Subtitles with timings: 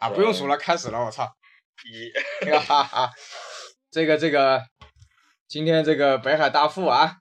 [0.00, 1.30] 啊，不用数了，开始了，我操！
[1.84, 2.10] 一，
[2.66, 3.12] 哈哈，
[3.90, 4.64] 这个这个，
[5.46, 7.18] 今天这个北海大富啊，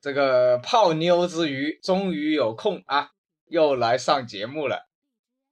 [0.00, 3.10] 这个泡妞之余，终于有空啊，
[3.46, 4.88] 又来上节目了。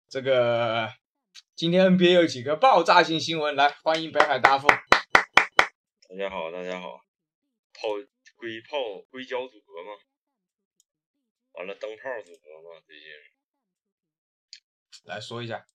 [0.09, 0.89] 这个
[1.57, 4.69] 今天 NBA 有几个爆炸性新闻，来欢迎北海大富。
[4.69, 7.01] 大家好，大家好，
[7.73, 7.89] 泡
[8.37, 8.79] 硅泡
[9.11, 9.99] 硅胶组合吗？
[11.55, 12.81] 完了灯泡组合吗？
[12.87, 13.07] 最近
[15.07, 15.67] 来说一下。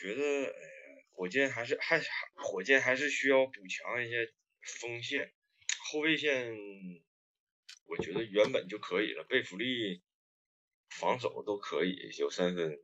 [0.00, 2.00] 觉得，哎呀，火箭还是还
[2.34, 4.32] 火箭还是需要补强一些
[4.80, 5.30] 锋线，
[5.90, 6.56] 后卫线，
[7.84, 9.24] 我觉得原本就可以了。
[9.24, 10.02] 贝弗利
[10.88, 12.82] 防守都可以，有三分。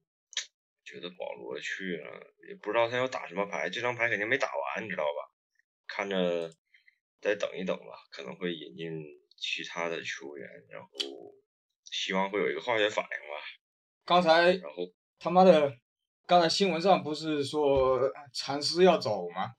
[0.84, 5.34] 觉得保罗去了，也不知道他要打什么牌，这张牌肯定没打完，你知道吧？
[5.88, 6.54] 看着
[7.20, 9.02] 再等一等吧，可能会引进
[9.36, 10.88] 其他的球员，然后
[11.90, 13.42] 希望会有一个化学反应吧。
[14.04, 15.76] 刚才，然后他妈的。
[16.26, 19.54] 刚才新闻上不是说禅师要走吗？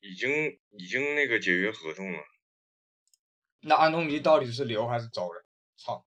[0.00, 2.18] 已经已经那个解约合同了。
[3.60, 5.46] 那安东尼到底是留还是走了？
[5.76, 6.04] 操！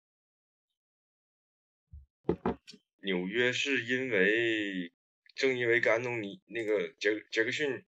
[3.02, 4.94] 纽约是因为
[5.34, 7.84] 正因为跟安东尼那个杰杰克逊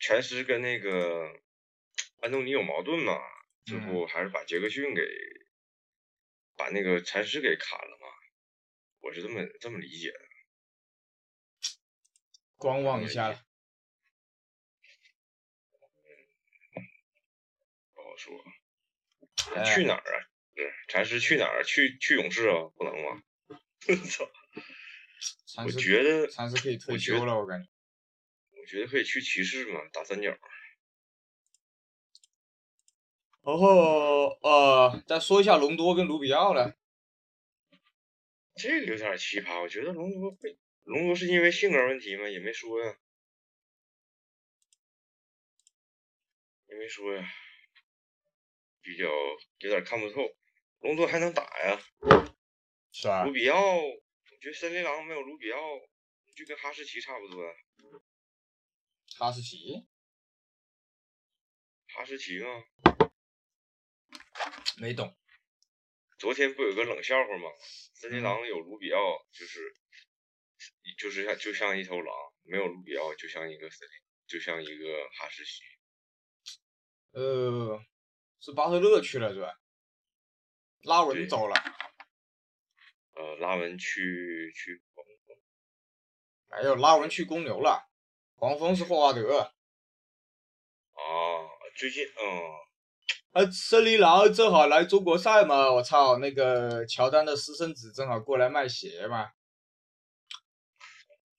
[0.00, 1.32] 禅师跟那个
[2.22, 3.16] 安东尼有矛盾嘛，
[3.64, 5.02] 最后还是把杰克逊给
[6.56, 8.08] 把那个禅师给砍了嘛。
[8.98, 10.27] 我是这么这么理解的。
[12.58, 13.40] 观望一下了，
[17.94, 18.36] 不好说。
[19.64, 20.20] 去哪儿啊？
[20.56, 21.62] 是禅师去哪儿？
[21.64, 22.68] 去去勇士啊？
[22.76, 23.22] 不能吗？
[24.10, 24.28] 操！
[25.64, 27.68] 我觉得禅师可以退休了，我感觉。
[28.60, 30.36] 我觉得可以去骑士嘛，打三角。
[33.42, 36.76] 然后呃，再说一下隆多跟卢比奥了。
[38.56, 40.58] 这个有点奇葩，我觉得隆多会。
[40.88, 42.26] 龙多是因为性格问题吗？
[42.30, 42.98] 也没说呀，
[46.66, 47.30] 也没说呀，
[48.80, 49.04] 比较
[49.58, 50.22] 有点看不透。
[50.78, 51.78] 龙多还能打呀？
[52.90, 53.24] 是啊。
[53.24, 55.60] 卢比奥，我觉得森林狼没有卢比奥，
[56.34, 57.44] 就跟哈士奇差不多。
[59.18, 59.86] 哈士奇？
[61.88, 62.64] 哈士奇吗？
[64.80, 65.14] 没懂。
[66.18, 67.50] 昨天不有个冷笑话吗？
[67.92, 68.98] 森林狼有卢比奥，
[69.30, 69.74] 就是。
[70.98, 73.94] 就是像就像一头狼，没有卢比奥就像一个森林，
[74.26, 74.84] 就像一个
[75.18, 75.62] 哈士奇。
[77.12, 77.80] 呃，
[78.40, 79.54] 是巴特勒去了是吧？
[80.82, 81.54] 拉文走了。
[83.14, 85.36] 呃，拉文去去黄蜂。
[86.50, 87.88] 没有，拉文去公牛了。
[88.34, 89.38] 黄蜂是霍华德。
[89.38, 91.00] 啊，
[91.76, 93.44] 最近嗯。
[93.44, 99.32] 啊，森林狼正好来中国赛嘛，我操，那个乔丹的私生子正好过来卖鞋嘛。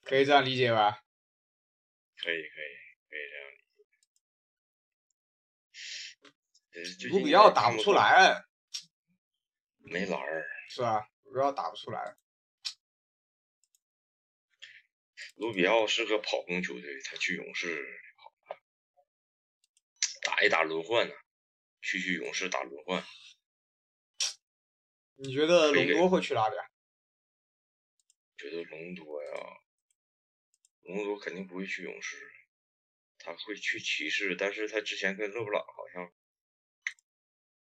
[0.10, 1.04] 可以这样理解吧？
[2.18, 2.74] 可以可以
[3.08, 3.46] 可以这样
[6.74, 7.08] 理解。
[7.10, 8.44] 卢比奥打不出来，
[9.78, 10.48] 没篮儿。
[10.70, 11.08] 是吧？
[11.26, 12.18] 卢比奥打不出来。
[15.36, 18.34] 卢比奥适合跑攻球队，他去勇士好
[20.24, 21.14] 打一打轮换呢，
[21.82, 23.06] 去去勇士打轮换。
[25.18, 26.66] 你觉得隆多会去哪里啊？
[28.38, 29.30] 觉得隆多呀。
[30.96, 32.18] 隆多肯定不会去勇士，
[33.18, 36.12] 他会去骑士，但是他之前跟勒布朗好像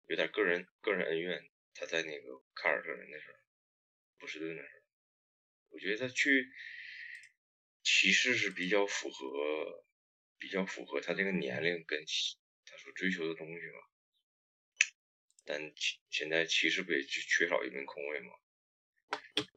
[0.07, 3.39] 有点个人个人恩怨，他在那个凯尔特人的时候，
[4.19, 4.83] 波士顿的时候，
[5.71, 6.53] 我觉得他去
[7.83, 9.85] 骑士是比较符合
[10.39, 12.05] 比较符合他这个年龄跟
[12.67, 13.91] 他所追求的东西吧，
[15.45, 15.73] 但
[16.11, 18.33] 现在骑士不也缺少一名空位吗？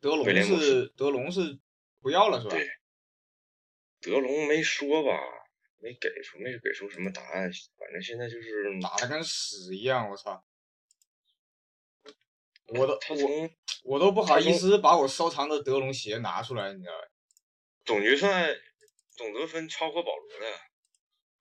[0.01, 1.59] 德隆是德隆是
[2.01, 2.55] 不要了是吧？
[2.55, 2.69] 对。
[4.07, 5.19] 德龙没说吧，
[5.79, 7.51] 没给出，没给出什么答案。
[7.77, 10.45] 反正现在就是打的跟屎一样，我操！
[12.67, 13.53] 我都他从
[13.83, 17.07] 我都不好意思把我收藏的德龙鞋拿出来，你知道吧？
[17.83, 18.55] 总决赛
[19.11, 20.45] 总得分超过保罗的。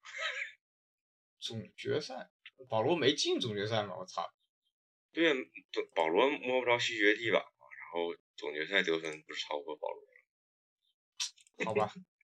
[1.39, 2.29] 总决赛，
[2.69, 3.97] 保罗没进总决赛吗？
[3.97, 4.29] 我操！
[5.13, 5.35] 对呀，
[5.95, 10.05] 保罗摸不着西决地板嘛，然后总决赛得分不是超过保罗
[11.65, 11.93] 好吧。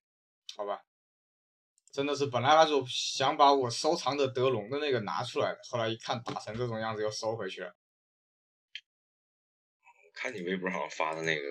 [0.57, 0.83] 好吧，
[1.91, 7.75] 真的是本来还说想把我收藏的德龙的那个拿出来的，后来一看打成这种样子又收回去了。
[10.15, 11.49] 看你微博上发的那个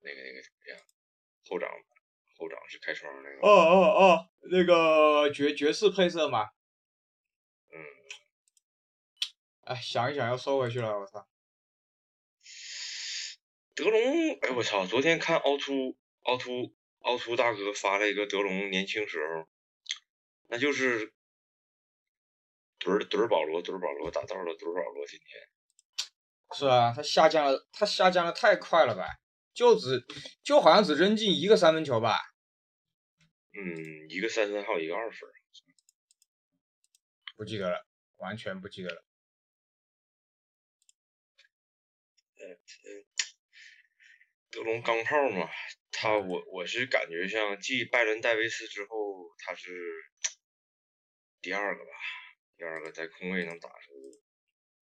[0.00, 0.78] 那个那个怎么样？
[1.48, 1.70] 后掌
[2.36, 3.38] 后掌是开窗那个。
[3.40, 6.50] 哦哦哦，那个爵爵士配色嘛。
[7.72, 7.80] 嗯。
[9.62, 11.26] 哎，想一想又收回去了，我操。
[13.74, 14.84] 德龙，哎我操！
[14.86, 19.48] 昨天看凹凸凹凸凹凸大哥发了一个德龙年轻时候，
[20.46, 21.12] 那就是
[22.78, 25.48] 怼儿怼儿保罗怼儿保罗打到了怼儿保罗今天。
[26.56, 29.06] 是啊，他下降了，他下降的太快了吧？
[29.54, 30.04] 就只
[30.42, 32.16] 就好像只扔进一个三分球吧？
[33.52, 35.28] 嗯，一个三分还有一个二分，
[37.36, 37.86] 不记得了，
[38.16, 39.04] 完全不记得了。
[44.50, 45.50] 德隆钢炮嘛，
[45.90, 49.70] 他我我是感觉像继拜伦戴维斯之后，他是
[51.40, 51.90] 第二个吧，
[52.56, 53.92] 第二个在空位能打出，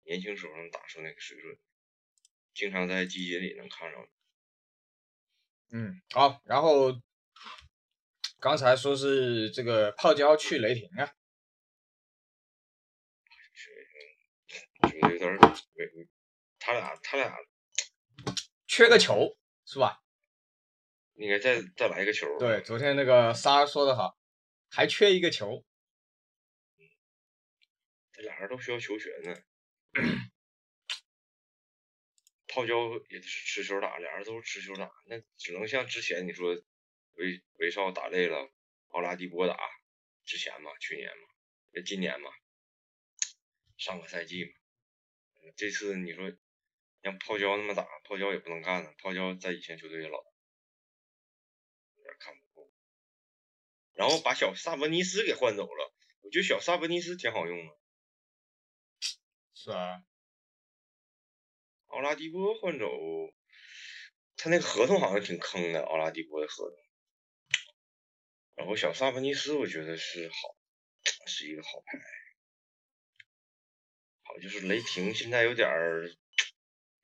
[0.04, 1.58] 年轻时候能打出那个水准，
[2.54, 4.08] 经常在集锦里能看着。
[5.72, 7.00] 嗯，好，然后
[8.38, 11.06] 刚才说是这个泡椒去雷霆啊，
[14.88, 15.32] 觉得有点
[15.74, 16.08] 没，
[16.58, 17.36] 他俩他俩
[18.66, 19.36] 缺个球。
[19.66, 20.02] 是吧？
[21.20, 22.26] 应该再再来一个球。
[22.38, 24.18] 对，昨天那个仨说的好，
[24.70, 25.64] 还缺一个球。
[28.12, 29.36] 这俩人都需要球权呢。
[32.48, 32.74] 泡椒
[33.10, 36.54] 也是持球打，俩人都是持球打，那只能像之前你说，
[37.12, 38.50] 威威少打累了，
[38.88, 39.58] 奥拉迪波打。
[40.24, 41.28] 之前嘛，去年嘛，
[41.72, 42.30] 那今年嘛，
[43.76, 44.52] 上个赛季嘛，
[45.56, 46.32] 这次你说。
[47.02, 48.92] 像泡椒那么打，泡椒也不能干了。
[48.98, 50.18] 泡椒在以前球队也老，
[54.00, 55.92] 然后把小萨博尼斯给换走了，
[56.22, 57.76] 我觉得小萨博尼斯挺好用的。
[59.52, 60.02] 是啊。
[61.88, 62.86] 奥拉迪波换走，
[64.38, 66.78] 他那个合同好像挺坑的，奥拉迪波的合同。
[68.54, 70.56] 然后小萨博尼斯我觉得是好，
[71.26, 71.98] 是一个好牌。
[74.22, 76.10] 好，就是雷霆现在有点儿。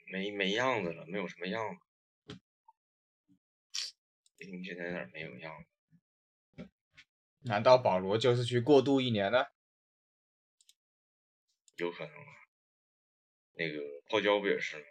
[0.08, 2.38] 没没样子了，没有什么样子。
[4.38, 5.75] 雷霆现在有点没有样子。
[7.46, 9.46] 难道保罗就是去过渡一年呢？
[11.76, 12.32] 有可能啊。
[13.52, 13.78] 那个
[14.10, 14.84] 泡椒不也是吗？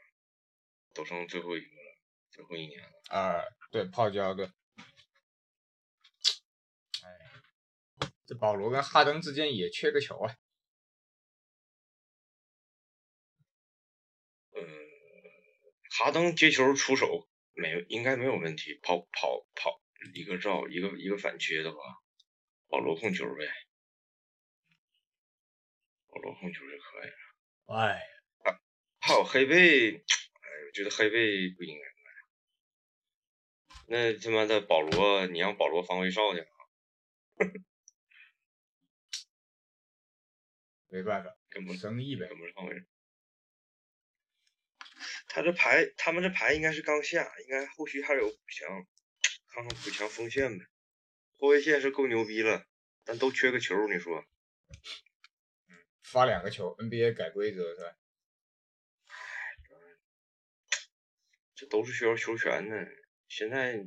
[0.94, 2.00] 都剩最后一个了，
[2.32, 3.02] 最后一年了。
[3.10, 4.46] 啊，对，泡椒对。
[7.04, 7.10] 哎，
[8.26, 10.38] 这保罗跟哈登之间也缺个球啊。
[15.98, 19.82] 哈登接球出手没有应该没有问题，跑跑跑
[20.14, 21.78] 一个照一个一个反切的吧，
[22.76, 23.48] 保罗控球呗，
[26.10, 27.16] 保罗控球就可以了。
[27.68, 28.02] 哎，
[29.00, 30.02] 还有黑背，哎，
[30.68, 31.86] 我觉得黑背不应该。
[33.88, 36.48] 那他妈的保罗，你让保罗防威少去啊？
[40.90, 42.84] 没办法，跟不生意呗，跟不上威。
[45.30, 48.86] 他这牌，他们这牌应该是刚下，应该后续还有补强，
[49.48, 50.66] 看看补强锋线呗。
[51.38, 52.66] 后卫线是够牛逼了，
[53.04, 54.26] 但都缺个球，你说？
[55.68, 57.96] 嗯，发两个球，NBA 改规则是吧？
[61.56, 62.88] 这都是需要球权的，
[63.28, 63.78] 现在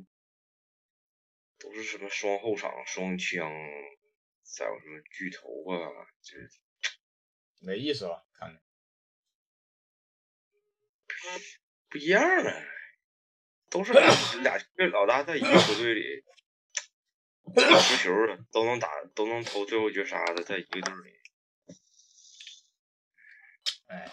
[1.57, 3.51] 都是什么双后场、双枪，
[4.43, 5.89] 再有什么巨头啊，
[6.21, 6.37] 这
[7.61, 8.61] 没意思了，看着。
[11.89, 12.65] 不一样啊，
[13.69, 16.23] 都是俩这 老大在一个球队里
[17.55, 21.19] 打足球的，都能打，都能投最后绝杀的，在一个队里。
[23.87, 24.11] 哎，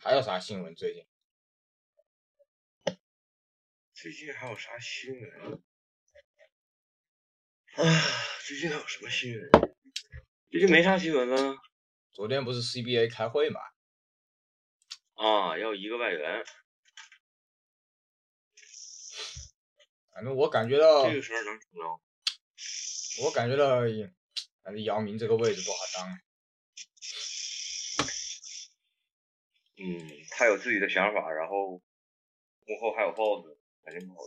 [0.00, 1.04] 还有啥新闻最近？
[3.92, 5.62] 最近还有啥新闻？
[7.74, 7.82] 啊，
[8.46, 9.50] 最近还有什么新闻？
[10.48, 11.56] 最近没啥新闻了。
[12.12, 13.60] 昨天不是 CBA 开会嘛？
[15.14, 16.44] 啊，要一个外援。
[20.16, 21.02] 反正我感觉到。
[23.22, 23.80] 我感觉到，
[24.62, 26.08] 反正姚明这个位置不好当。
[29.76, 31.82] 嗯，他有自己的想法，然后
[32.64, 33.44] 幕后还有 boss，
[33.84, 34.20] 肯定不好。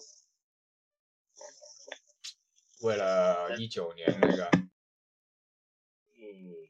[2.81, 4.51] 为了一九年那个。
[6.17, 6.69] 嗯。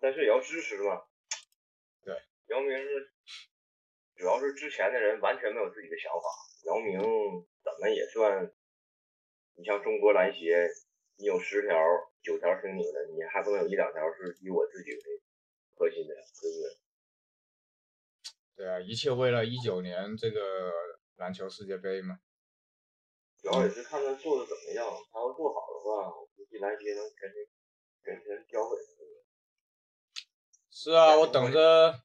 [0.00, 1.08] 但是也要支持吧。
[2.02, 2.14] 对。
[2.48, 3.10] 姚明是。
[4.16, 6.28] 主要是之前的人完全没有自己的想法，
[6.66, 7.00] 姚明
[7.62, 8.52] 怎么也算，
[9.56, 10.68] 你像中国篮协，
[11.16, 11.76] 你有十条
[12.22, 15.22] 九条听你的，你还不能有一两条是以我自己为
[15.74, 16.58] 核心的，对不
[18.56, 18.64] 对？
[18.64, 20.72] 对啊，一切为了一九年这个
[21.16, 22.18] 篮球世界杯嘛。
[23.40, 27.46] 主要也是看他做的怎么样，他要做好的话，我估计篮协能全权
[28.02, 28.82] 全权交给他。
[30.70, 32.00] 是啊，我等着。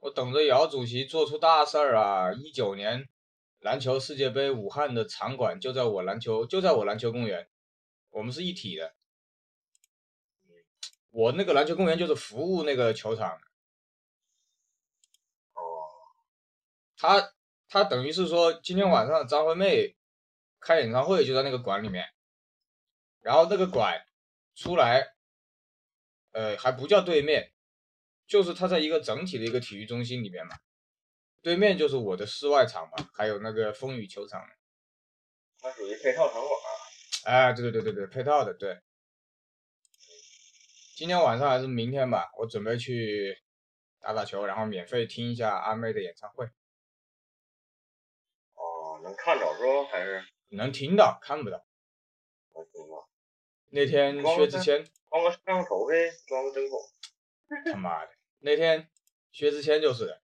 [0.00, 2.32] 我等着姚主席做出大事儿啊！
[2.32, 3.08] 一九年
[3.60, 7.48] 篮球世界杯，武汉的场馆就在我篮球就在我篮球公园，
[8.10, 8.94] 我们是一体的。
[11.10, 13.40] 我那个篮球公园就是服务那个球场。
[15.54, 15.60] 哦，
[16.96, 17.34] 他
[17.68, 19.96] 他等于是说，今天晚上张惠妹
[20.60, 22.04] 开演唱会就在那个馆里面，
[23.20, 24.06] 然后那个馆
[24.54, 25.14] 出来，
[26.32, 27.52] 呃，还不叫对面，
[28.26, 30.56] 就是它在一个整体的一个体育中心里面嘛，
[31.40, 34.44] 对面就是我的室外场嘛，还有那个风雨球场。
[35.60, 36.52] 它属于配套场馆。
[37.24, 38.80] 哎，对对对对对，配套的对。
[40.96, 43.38] 今天晚上还是明天吧，我准备去
[44.00, 46.44] 打打球，然后免费听一下阿妹的演唱会。
[48.54, 49.84] 哦，能看着是不？
[49.84, 51.64] 还是能听到，看不到。
[52.54, 53.08] 能听到。
[53.70, 56.80] 那天薛之谦装个摄像头呗，装个针孔。
[57.72, 58.90] 他妈的，那天
[59.30, 60.22] 薛之谦就是的。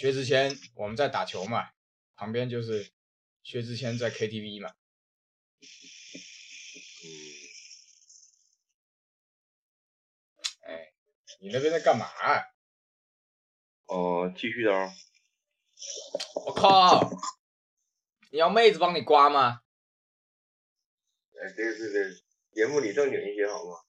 [0.00, 1.70] 薛之谦，我们在打球嘛，
[2.16, 2.90] 旁边就是
[3.42, 4.74] 薛之谦在 KTV 嘛。
[10.62, 10.92] 哎
[11.40, 12.06] 你那边在干嘛？
[13.86, 14.72] 哦，剃须刀。
[16.46, 17.10] 我靠！
[18.30, 19.60] 你要妹子帮你刮吗？
[21.40, 22.22] 哎，对对对，
[22.52, 23.82] 节目里正经一些好吗？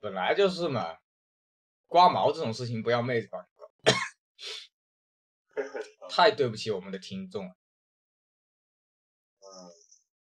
[0.00, 0.98] 本来就是嘛，
[1.86, 3.46] 刮毛这种事情不要妹子帮
[6.10, 7.56] 太对不起我们的听众了。
[9.40, 9.46] 嗯，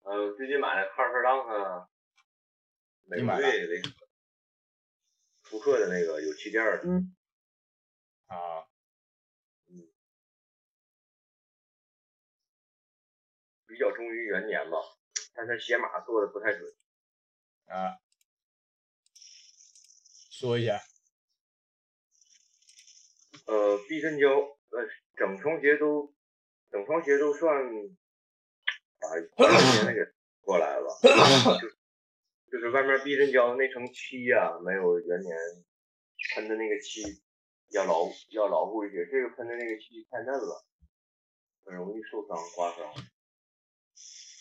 [0.04, 1.90] 呃，最近买了哈尔当啊，
[3.04, 4.02] 美国队那个。
[5.44, 7.14] 复刻的那个有气垫的，嗯，
[8.28, 8.64] 啊，
[9.68, 9.92] 嗯，
[13.68, 14.78] 比较忠于元年吧，
[15.34, 16.74] 但是鞋码做的不太准，
[17.66, 18.00] 啊，
[20.30, 20.82] 说一下，
[23.48, 24.88] 呃，避震胶，呃，
[25.22, 26.12] 整双鞋都，
[26.72, 27.54] 整双鞋都算，
[28.98, 30.12] 把原年那个
[30.42, 30.90] 过来了。
[32.50, 35.38] 就是外面避震胶那层漆呀，没有原年
[36.34, 37.04] 喷的那个漆
[37.70, 39.06] 要牢要牢固一些。
[39.06, 40.66] 这个喷的那个漆太嫩了，
[41.66, 42.82] 很容易受伤刮伤。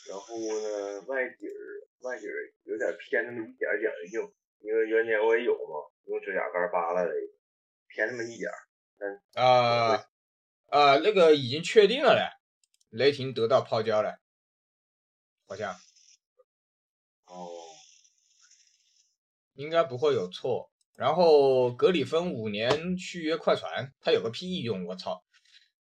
[0.08, 2.32] 然后呢，外底儿外底儿
[2.64, 7.12] 有点偏那么一点点的硬，因为原年我也有嘛，用指甲盖扒拉的，
[7.88, 8.56] 偏那么一点儿。
[8.96, 10.09] 嗯啊
[10.70, 12.30] 啊，那个已经确定了嘞，
[12.90, 14.18] 雷霆得到泡椒了，
[15.46, 15.74] 好像。
[17.26, 17.50] 哦。
[19.54, 20.70] 应该不会有错。
[20.94, 24.86] 然后格里芬五年续约快船，他有个屁用！
[24.86, 25.24] 我操！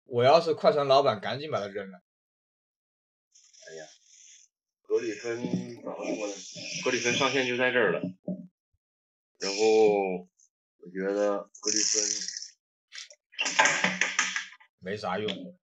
[0.05, 2.01] 我要是快船老板，赶紧把他扔了。
[3.67, 3.85] 哎呀，
[4.81, 6.33] 格里芬怎么说呢？
[6.83, 8.01] 格里芬上限就在这儿了。
[9.37, 10.27] 然后
[10.77, 12.01] 我觉得格里芬
[14.79, 15.59] 没啥用。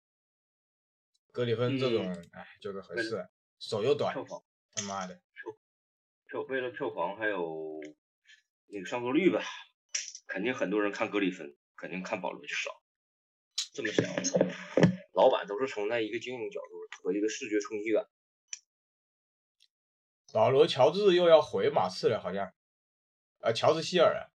[1.33, 3.29] 格里芬这种，哎，就是合适，
[3.59, 4.15] 手又短，
[4.75, 5.21] 他妈的。
[6.27, 7.81] 票为了票房还有。
[8.75, 9.45] 那个上座率吧，
[10.27, 12.71] 肯定很多人看格里芬，肯定看保罗就少。
[13.75, 14.11] 这么想，
[15.13, 18.09] 老板都是从那一个经营角度和一个视觉冲击感。
[20.33, 22.55] 保罗乔治又要回马刺了，好像。
[23.41, 24.33] 啊，乔治希尔啊。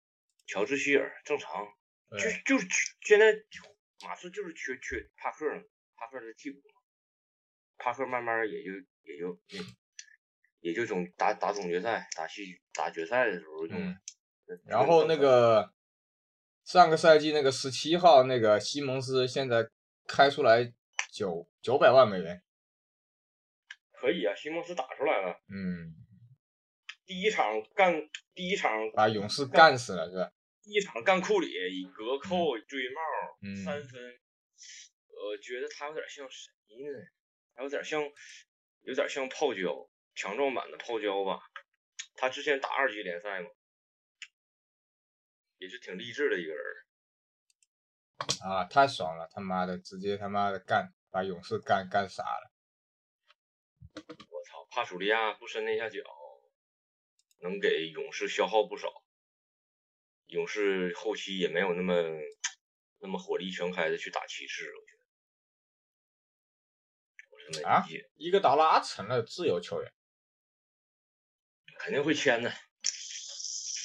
[0.47, 1.67] 乔治希尔正常，
[2.09, 2.67] 就就是
[3.01, 3.33] 现在
[4.03, 5.61] 马刺就是缺缺帕克了，
[5.95, 6.59] 帕克的替补。
[7.77, 8.71] 帕克慢慢也就
[9.03, 9.39] 也就
[10.59, 13.95] 也就总打打总决赛、打西打决赛的时候用。
[14.65, 15.73] 然后那个
[16.63, 19.67] 上个赛季那个十七号那个西蒙斯现在
[20.07, 20.71] 开出来
[21.11, 22.43] 九九百万美元，
[23.93, 25.41] 可以啊，西蒙斯打出来了。
[25.47, 25.95] 嗯，
[27.05, 27.93] 第一场干
[28.33, 30.31] 第一场把勇士干死了是吧？
[30.63, 33.01] 第一场干库里以隔扣追帽
[33.63, 34.19] 三分，
[35.09, 37.05] 我觉得他有点像谁呢？
[37.53, 38.01] 还有点像
[38.81, 41.41] 有点像泡椒强壮版的泡椒吧？
[42.15, 43.49] 他之前打二级联赛嘛。
[45.57, 46.63] 也是挺励志的一个人
[48.41, 48.65] 啊！
[48.65, 52.51] 太爽了，他妈的，直接他妈的干，把勇士干干傻了。
[53.95, 55.99] 我操，帕楚利亚不伸那下脚，
[57.39, 59.02] 能给勇士消耗不少。
[60.33, 61.93] 勇士后期也没有那么
[62.97, 65.03] 那么火力全开的去打骑士，我觉得。
[67.29, 68.09] 我是没理解。
[68.15, 69.93] 伊戈达拉成了自由球员，
[71.77, 72.51] 肯定会签的。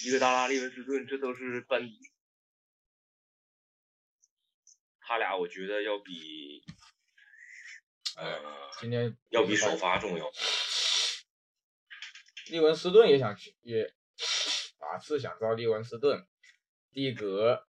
[0.06, 1.98] 伊戈达拉、利文斯顿，这都是班底。
[5.00, 6.64] 他俩我觉得要比，
[8.16, 10.32] 呃，今天要比首发重要。
[12.46, 13.94] 利文斯顿也想去，也
[14.80, 16.26] 马刺想招利文斯顿，
[16.98, 17.64] 蒂格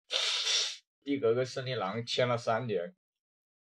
[1.03, 2.95] 蒂格跟森林狼签了三年，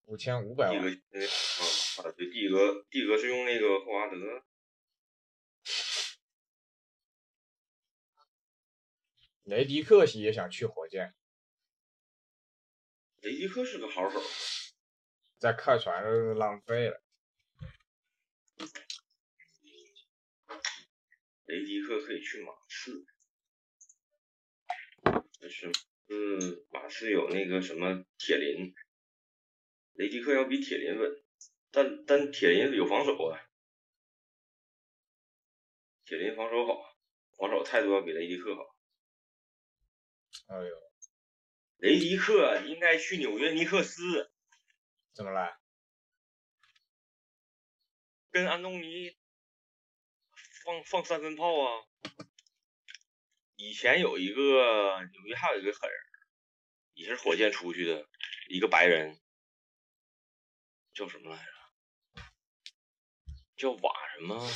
[0.05, 1.03] 五千五百蒂格万。
[1.11, 4.45] 呃啊啊对，蒂格蒂格是用那个霍华德，
[9.43, 11.17] 雷迪克西也想去火箭，
[13.23, 14.23] 雷迪克是个好手，
[15.41, 17.03] 在快船浪费了。
[21.47, 23.05] 雷迪克可以去马刺，
[25.51, 25.73] 就是
[26.07, 28.73] 嗯马刺有那个什么铁林，
[29.95, 31.25] 雷迪克要比铁林稳，
[31.73, 33.43] 但但铁林有防守啊，
[36.05, 36.97] 铁林防守好，
[37.37, 38.77] 防守态度要比雷迪克好。
[40.47, 40.77] 哎呦，
[41.79, 44.31] 雷迪克应该去纽约尼克斯，
[45.13, 45.59] 怎么了？
[48.31, 49.17] 跟安东尼
[50.65, 51.85] 放放三分炮啊！
[53.63, 56.01] 以前有一个纽约还有一个狠人，
[56.95, 58.07] 也是火箭出去的
[58.49, 59.21] 一个白人，
[60.95, 61.53] 叫什么来着？
[63.59, 64.51] 叫瓦什么？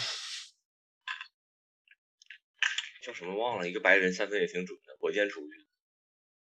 [3.02, 3.68] 叫什么忘了？
[3.68, 5.66] 一个白人三分也挺准的，火箭出去，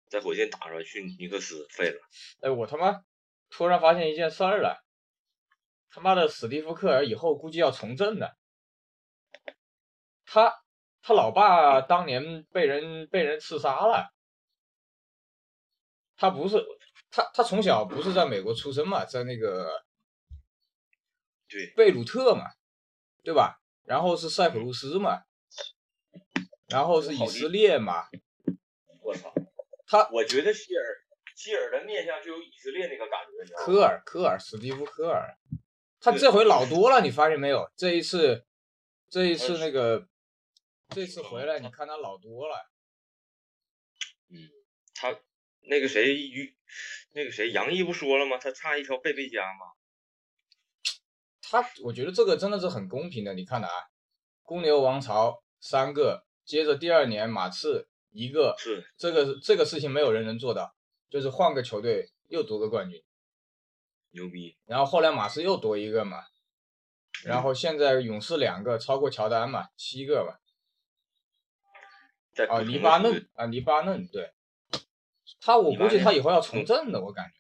[0.08, 2.00] 在火箭打出去尼克斯废了。
[2.40, 3.04] 哎，我他妈
[3.50, 4.82] 突然发现一件事儿了，
[5.90, 8.38] 他妈的史蒂夫科尔以后估计要从政的。
[10.24, 10.62] 他
[11.02, 14.10] 他老爸当年被人被人刺杀了，
[16.16, 16.64] 他不是
[17.10, 19.70] 他他从小不是在美国出生嘛，在那个
[21.48, 22.44] 对，贝鲁特嘛，
[23.22, 23.60] 对吧？
[23.84, 25.22] 然后是塞浦路斯嘛，
[26.68, 28.04] 然后是以色列嘛，
[29.00, 29.32] 我操！
[29.86, 30.84] 他我觉得希尔
[31.34, 33.54] 希尔的面相就有以色列那个感觉？
[33.54, 35.34] 科尔科尔史蒂夫科尔，
[36.00, 37.66] 他这回老多了，你发现没有？
[37.74, 38.44] 这一次
[39.08, 40.06] 这一次那个
[40.94, 42.70] 这次回来，你看他老多了。
[44.30, 44.48] 嗯
[44.94, 45.16] 他
[45.60, 46.56] 那个谁于
[47.12, 48.36] 那个谁杨毅不说了吗？
[48.36, 49.66] 他差一条贝贝佳吗？
[51.40, 53.32] 他我觉得这个真的是很公平的。
[53.34, 53.74] 你看的啊，
[54.42, 60.74] 公牛王朝三个，接着第二年马刺一个，是这个这个事情没有人能做到，
[61.08, 63.02] 就是换个球队又夺个冠军。
[64.10, 66.24] 牛逼，然后后来马刺又夺一个嘛，
[67.24, 70.34] 然后现在勇士两个超过乔丹嘛，七个嘛。
[72.46, 74.32] 啊，在啊黎巴嫩啊，黎巴嫩对，
[75.40, 77.34] 他我估计他以后要从政的，我感觉。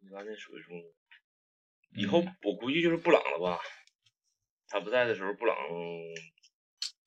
[0.00, 0.90] 黎巴嫩属于中国。
[1.94, 3.60] 以后我估计就是布朗了吧？
[4.68, 5.56] 他不在的时候，布朗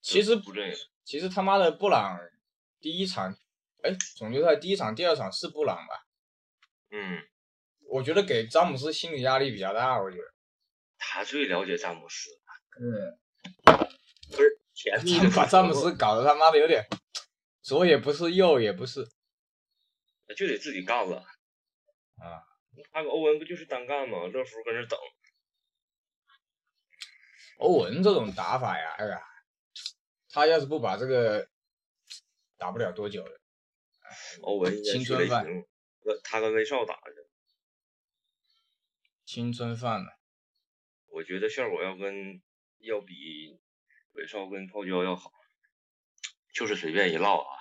[0.01, 2.19] 其实不对，其实他妈的布朗
[2.79, 3.35] 第一场，
[3.81, 6.05] 哎，总决赛第一场、第二场是布朗吧？
[6.91, 7.23] 嗯，
[7.89, 10.23] 我觉得给詹姆斯心理压力比较大，我觉得。
[10.97, 12.29] 他最了解詹姆斯，
[12.79, 13.19] 嗯。
[14.31, 16.85] 不是甜蜜的把詹姆斯搞得他妈的有点
[17.61, 19.07] 左也不是，右也不是。
[20.35, 21.17] 就得自己干了
[22.17, 22.43] 啊！
[22.93, 24.27] 那个欧文不就是单干吗？
[24.27, 24.99] 乐福搁那等，
[27.57, 29.21] 欧文这种打法呀，哎呀，
[30.29, 31.47] 他要是不把这个
[32.57, 33.39] 打不了多久的。
[34.41, 35.45] 欧文青春饭
[36.23, 37.11] 他跟威少打的。
[39.25, 40.19] 青春饭了。
[41.07, 42.41] 我觉得效果要跟
[42.79, 43.59] 要比
[44.15, 45.31] 韦少跟泡椒要好，
[46.53, 47.55] 就是随便一唠啊。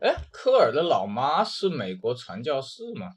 [0.00, 3.16] 哎，科尔的老妈是美国传教士吗？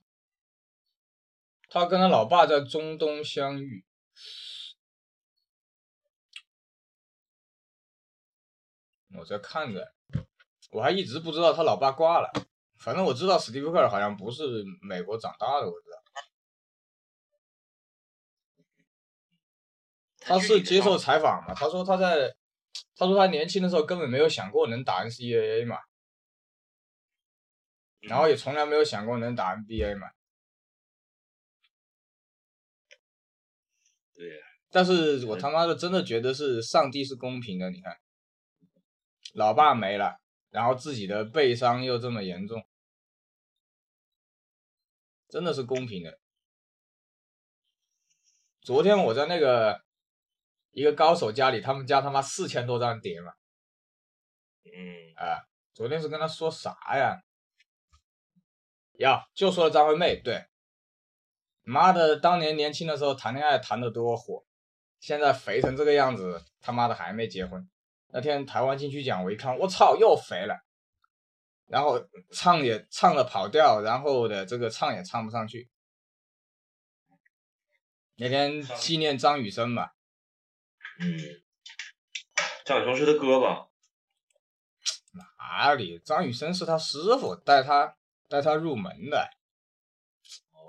[1.69, 3.85] 他跟他老爸在中东相遇。
[9.15, 9.93] 我在看着，
[10.71, 12.31] 我还一直不知道他老爸挂了。
[12.77, 15.97] 反正我知道史蒂夫科尔好像不是美国长大的，我知道。
[20.21, 21.53] 他是接受采访嘛？
[21.53, 22.35] 他说他在，
[22.95, 25.77] 他说他年轻的时候根本没有想过能打 NCAA 嘛，
[28.01, 30.09] 然后也从来没有想过能打 NBA 嘛。
[34.13, 37.97] 对呀，但是我他妈的真的觉得是上帝是公平的，你看，
[39.33, 42.61] 老爸没了，然后自己的背伤又这么严重，
[45.29, 46.19] 真的是公平的。
[48.61, 49.81] 昨天我在那个
[50.71, 53.33] 一个高手家里，他们家他妈四千多张碟嘛，
[54.65, 55.41] 嗯，啊，
[55.73, 57.21] 昨天是跟他说啥呀？
[58.99, 60.45] 呀，就说了张惠妹，对，
[61.61, 64.45] 妈的，当年年轻的时候谈恋爱谈的多火，
[64.99, 67.69] 现在肥成这个样子，他妈的还没结婚。
[68.09, 70.59] 那天台湾金曲奖我一看，我操，又肥了，
[71.67, 75.69] 然后唱也唱了跑调，然后的这个唱也唱不上去。
[78.15, 79.91] 那天纪念张雨生嘛，
[81.01, 81.41] 嗯，
[82.65, 83.69] 张雨生是他哥吧？
[85.13, 85.97] 哪里？
[85.99, 87.95] 张雨生是他师傅，带他
[88.27, 89.29] 带他入门的，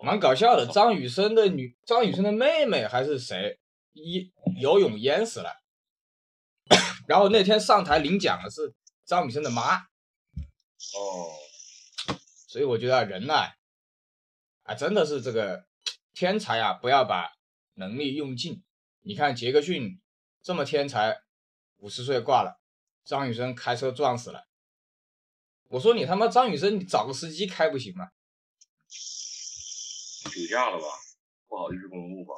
[0.03, 0.66] 蛮搞笑的。
[0.66, 3.59] 张雨生的女，张雨生的妹妹还是谁，
[3.93, 5.61] 一游泳淹死了。
[7.09, 8.73] 然后那天上台领奖的是
[9.05, 9.79] 张雨生的妈。
[9.79, 11.35] 哦，
[12.49, 13.35] 所以我觉得人呢，
[14.62, 15.66] 啊，真的是这个
[16.14, 17.33] 天才啊，不要把
[17.75, 18.62] 能力用尽。
[19.03, 20.01] 你看杰克逊
[20.42, 21.20] 这么天才，
[21.76, 22.61] 五十岁挂了，
[23.05, 24.46] 张雨生开车撞死了。
[25.68, 28.09] 我说你他妈张雨生，你找个司机开不行吗？
[30.24, 30.85] 酒驾了吧？
[31.48, 32.35] 不好意思公布吧？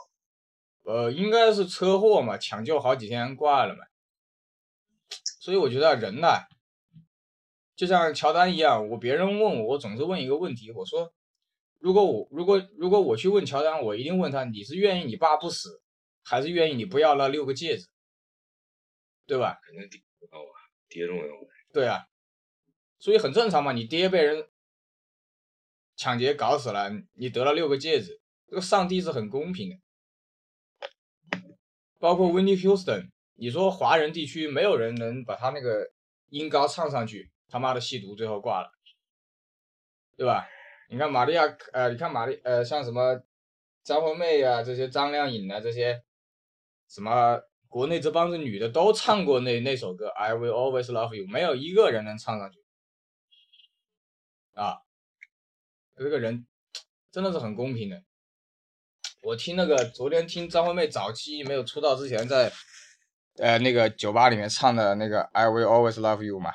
[0.85, 3.81] 呃，应该是车祸嘛，抢救好几天挂了嘛。
[5.41, 6.47] 所以我觉得人呐。
[7.75, 11.13] 就像乔丹一样，我别人问我，我总是问一个问题，我说，
[11.79, 15.83] 如果我如果如果我去问乔丹，我一定问他，你是愿意你爸不死，
[16.23, 17.89] 还是愿意你不要那六个戒指，
[19.33, 19.59] 对吧？
[19.65, 20.53] 肯定爹重要啊，
[20.91, 21.25] 爹重要。
[21.73, 22.05] 对啊，
[22.99, 24.47] 所以很正常嘛，你爹被人
[25.97, 31.41] 抢劫搞死了，你得了六个戒指，这个上帝是很公平的。
[31.99, 35.91] 包括 Winnie Houston，你说华人地区没有人能把他那个
[36.29, 37.33] 音高唱上去。
[37.49, 38.71] 他妈的吸毒，最后挂了，
[40.19, 40.47] 对吧？
[40.91, 43.23] 你看玛利亚，呃，你看玛丽，呃，像什么
[43.83, 46.03] 张惠妹啊，这些张靓颖啊，这些
[46.87, 47.41] 什么
[47.73, 52.63] 国内这帮子女的都唱过那那首歌《I Will Always Love You》，没有一个人能唱上去
[54.53, 54.83] 啊！
[55.97, 56.47] 这个人
[57.11, 58.05] 真的是很公平的。
[59.23, 62.53] 我听那个昨天听张惠妹早期没有出道之前，在
[63.37, 66.53] 呃那个酒吧里面唱的那个《I Will Always Love You》嘛。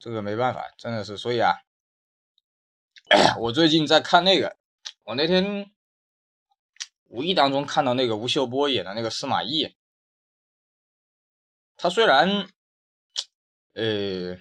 [0.00, 1.54] 这个没办法，真的是，所以啊，
[3.40, 4.56] 我最近在看那个，
[5.02, 5.68] 我那天
[7.06, 9.74] 无意当中看到那个吴秀波演的那个司马懿，
[11.76, 12.46] 他虽然，
[13.74, 14.38] 呃，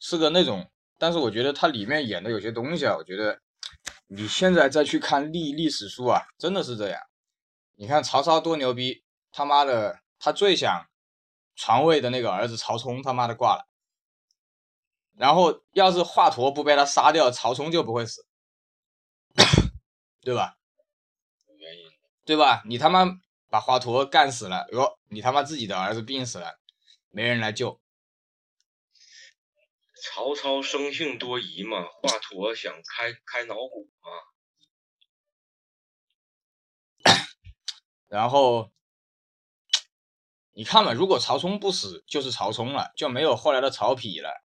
[0.00, 3.40] 是个那种，但是我觉得他里面演的有些东西啊，我觉得
[4.08, 7.00] 你现在再去看历历史书啊，真的是这样。
[7.76, 10.88] 你看曹操多牛逼，他妈的，他最想
[11.54, 13.67] 传位的那个儿子曹冲，他妈的挂了。
[15.18, 18.24] 然后，要是华佗不被他杀掉，曹冲就不会死，
[20.20, 20.56] 对吧？
[21.58, 21.90] 原因，
[22.24, 22.62] 对吧？
[22.66, 23.04] 你他妈
[23.50, 26.60] 把华佗干死了，哟，你他妈自己的儿子病死了，
[27.10, 27.80] 没人来救。
[30.00, 34.12] 曹操生性多疑嘛，华佗想开开脑补嘛。
[38.06, 38.70] 然后，
[40.52, 44.44] 你看吧，如果曹冲不死，就是曹冲了，就没有后来的曹丕了。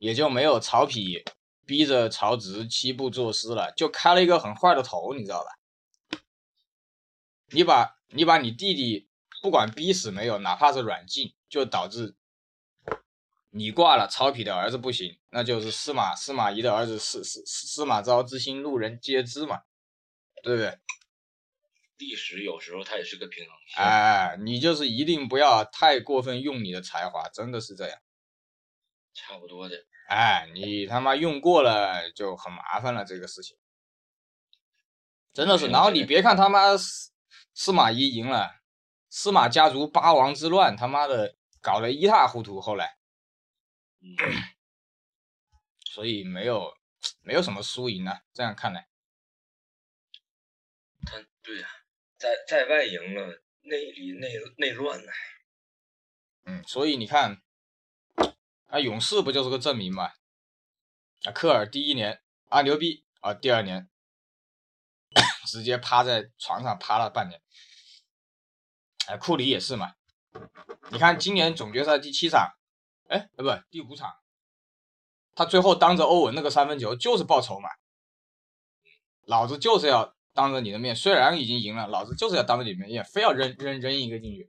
[0.00, 1.22] 也就没有曹丕
[1.66, 6.18] 逼着曹植七步作诗了，就开了一个很坏的头，你知道吧？
[7.52, 9.08] 你把你把你弟弟
[9.42, 12.16] 不管逼死没有，哪怕是软禁，就导致
[13.50, 19.62] 你挂了，曹丕的儿子不行，那就是司马司马懿的儿子司司司马昭之心，路人皆知嘛，
[20.42, 20.78] 对不对？
[21.98, 23.84] 历史有时候它也是个平衡线。
[23.84, 28.00] 哎，你就是一定不要太过分用你的才华，真的是这样。
[29.20, 29.76] 差不多的。
[30.08, 33.56] 哎，你他妈用过了就很麻烦了，这个事情
[35.32, 35.68] 真的是。
[35.68, 37.12] 然后你别看他妈司
[37.54, 38.62] 司马懿赢了，
[39.08, 42.60] 司马家族八王之乱，他妈的搞得一塌糊涂。
[42.60, 42.96] 后来，
[45.84, 46.74] 所以没有
[47.22, 48.22] 没有什么输赢啊。
[48.32, 48.88] 这样看来，
[51.06, 51.68] 他对呀，
[52.16, 55.12] 在在外赢了，内里内内乱呢。
[56.46, 57.40] 嗯，所以你看。
[58.70, 60.12] 啊，勇士不就是个证明嘛？
[61.24, 63.90] 啊，科尔第一年啊牛逼啊，第二年
[65.46, 67.42] 直接趴在床上趴了半年。
[69.08, 69.94] 哎，库里也是嘛。
[70.92, 72.54] 你看今年总决赛第七场，
[73.08, 74.14] 哎，呃不，第五场，
[75.34, 77.68] 他最后当着欧文那个三分球就是报仇嘛。
[79.22, 84.48] 老子就是要当着你的面，虽然已经赢了，老子就是要当着你的面，也非要扔扔扔一个进去，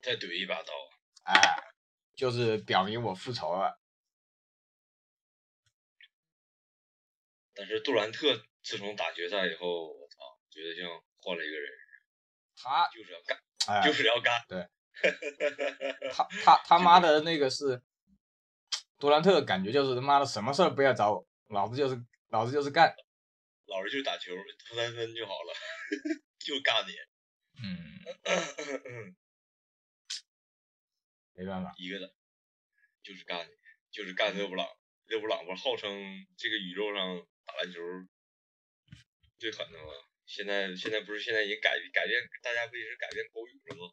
[0.00, 0.72] 再怼一把刀。
[1.24, 1.73] 哎。
[2.14, 3.80] 就是表明我复仇了，
[7.52, 11.70] 但是杜兰特自从打决赛以后，我操，觉得像换了一个人。
[12.56, 14.44] 他就是要干，就是要干。
[14.48, 14.68] 对，
[16.12, 17.82] 他他他妈的那个是
[18.98, 22.94] 杜兰特，感觉就是他妈的什么事儿不要找我，老子就是老子就是干，
[23.66, 24.30] 老子就打球
[24.68, 25.52] 投三分就好了，
[26.38, 26.92] 就干你。
[27.60, 29.14] 嗯。
[31.34, 32.14] 没办法，一个的，
[33.02, 33.48] 就是干，
[33.90, 34.66] 就是干勒布朗。
[35.06, 35.90] 勒布朗不是号称
[36.36, 37.80] 这个宇宙上打篮球
[39.38, 39.92] 最狠的吗？
[40.24, 43.92] 现在现在不是现在已经改改变，大家不也是改变口语了吗？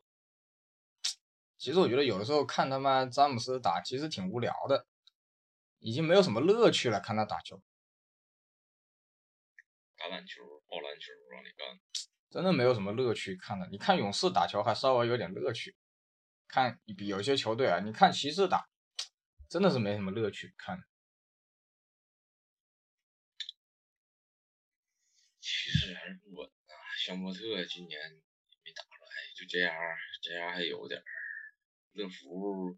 [1.58, 4.88] 其实我觉得有的时候看他妈詹姆斯打，其实挺无聊的，
[5.80, 7.01] 已经没有什么乐趣了。
[7.01, 7.62] 看他打球，
[9.97, 11.80] 打篮球、抱篮球让你干，
[12.30, 13.67] 真的没有什么乐趣看的。
[13.67, 15.75] 你看勇士打球还稍微有点乐趣，
[16.51, 18.67] 看比有些球队啊，你看骑士打，
[19.47, 20.83] 真的是没什么乐趣看。
[25.39, 27.97] 骑士还是不稳啊，香波特今年
[28.65, 29.73] 没打出来，就这样，
[30.21, 31.03] 这样还有点儿。
[31.93, 32.77] 乐福，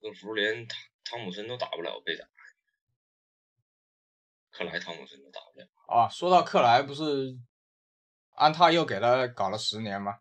[0.00, 2.26] 乐福连汤汤姆森都打不了，被打。
[4.50, 5.66] 克莱汤姆森都打不了。
[5.86, 7.38] 啊，说到克莱，不是
[8.32, 10.20] 安踏又给他搞了十年吗？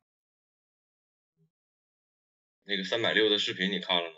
[2.67, 4.15] 那个三百六的视频你看了吗？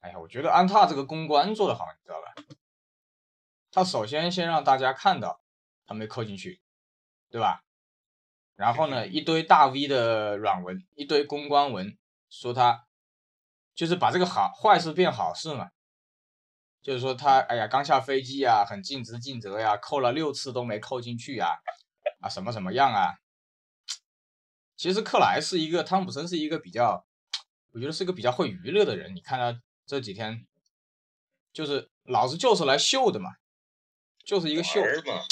[0.00, 2.56] 哎呀，我觉得安踏这个公关做得好，你知道吧？
[3.70, 5.42] 他首先先让大家看到
[5.86, 6.60] 他没扣进去，
[7.30, 7.62] 对吧？
[8.56, 11.96] 然后呢，一堆大 V 的软文，一堆公关文，
[12.28, 12.86] 说他。
[13.72, 15.70] 就是把这个好坏事变好事嘛，
[16.82, 21.60] 就是说他哎呀刚下飞机啊，很尽职尽责呀，扣了六次都没扣进去呀，
[22.20, 23.14] 啊什么什么样啊？
[24.76, 27.06] 其实克莱是一个汤普森是一个比较，
[27.72, 29.14] 我觉得是一个比较会娱乐的人。
[29.14, 30.46] 你看他这几天，
[31.52, 33.30] 就是老子就是来秀的嘛，
[34.24, 35.22] 就是一个秀嘛，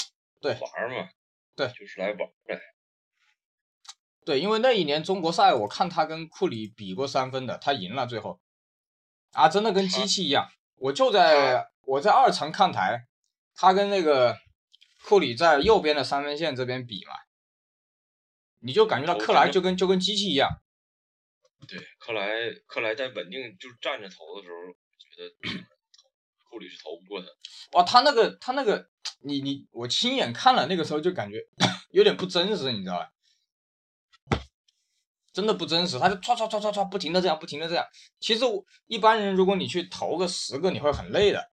[0.41, 1.09] 对玩嘛，
[1.55, 2.59] 对，就是来玩的。
[4.25, 8.39] 对，因为那一年中国赛，我看他跟库里比过三分的，他赢了最后，
[9.31, 10.49] 啊，真的跟机器一样。
[10.75, 13.07] 我就在我在二层看台，
[13.55, 14.37] 他跟那个
[15.03, 17.13] 库里在右边的三分线这边比嘛，
[18.59, 20.61] 你就感觉到克莱就跟就跟机器一样。
[21.67, 25.29] 对，克莱克莱在稳定就是站着投的时候，觉得
[26.49, 27.27] 库里是投不过他。
[27.77, 28.89] 哇，他那个他那个，
[29.21, 31.45] 你你我亲眼看了，那个时候就感觉
[31.91, 33.11] 有点不真实，你知道吧？
[35.31, 37.85] 真的不真实，他就唰唰唰唰唰不停的这样，不停的这样。
[38.19, 38.43] 其实
[38.87, 41.51] 一般人如果你去投个十个，你会很累的，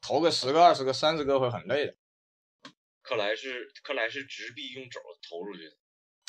[0.00, 1.94] 投个十个、二十个、三十个会很累的。
[3.02, 5.76] 克莱是克莱是直臂用肘投出去的，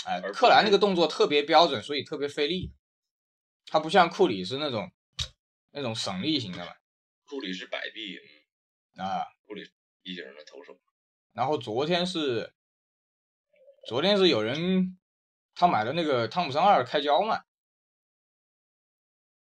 [0.06, 2.74] 哎，克莱那个动作特别标准，所以特别费力。
[3.66, 4.92] 他不像库里是那种
[5.72, 6.76] 那种省力型的嘛。
[7.24, 8.20] 库里是摆臂，
[8.98, 9.72] 啊，库里
[10.02, 10.80] 一型的投手。
[11.32, 12.54] 然后昨天是
[13.88, 14.98] 昨天是有人。
[15.56, 17.44] 他买的那个汤普森二开胶嘛？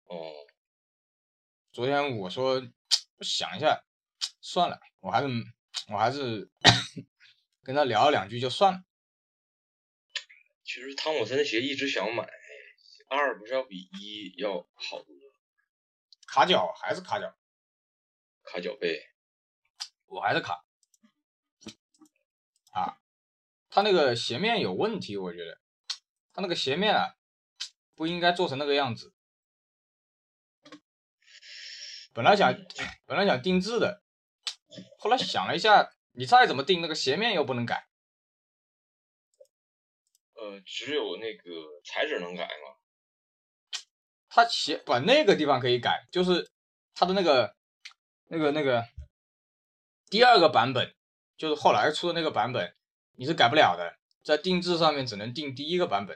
[0.05, 0.31] 哦，
[1.73, 2.65] 昨天我说
[3.17, 3.83] 我想一下，
[4.39, 5.27] 算了，我还是
[5.89, 6.49] 我还是
[7.61, 8.85] 跟他聊了两句就算了。
[10.63, 12.25] 其实汤普森的鞋一直想买，
[13.07, 15.15] 二不是要比一要好多？
[16.27, 17.33] 卡脚还是卡脚？
[18.43, 19.01] 卡脚背，
[20.05, 20.65] 我还是卡。
[22.71, 22.99] 啊，
[23.69, 25.59] 他那个鞋面有问题，我觉得。
[26.33, 27.15] 他那个鞋面啊，
[27.95, 29.13] 不应该做成那个样子。
[32.13, 32.53] 本来想
[33.05, 34.03] 本来想定制的，
[34.99, 37.87] 后来想了一下，你再怎么定，那个鞋面又不能改。
[40.33, 42.77] 呃，只有那个材质能改吗？
[44.37, 46.47] 它鞋不那个地方可以改，就是
[46.93, 47.55] 它的那个
[48.27, 48.85] 那个那个
[50.11, 50.93] 第二个版本，
[51.35, 52.75] 就是后来出的那个版本，
[53.13, 56.15] 你是改不了的，在定制上面只能定第一个版本。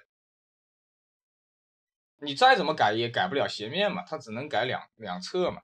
[2.19, 5.63] 你再怎么改也改不了鞋面嘛，它只能改两两侧嘛。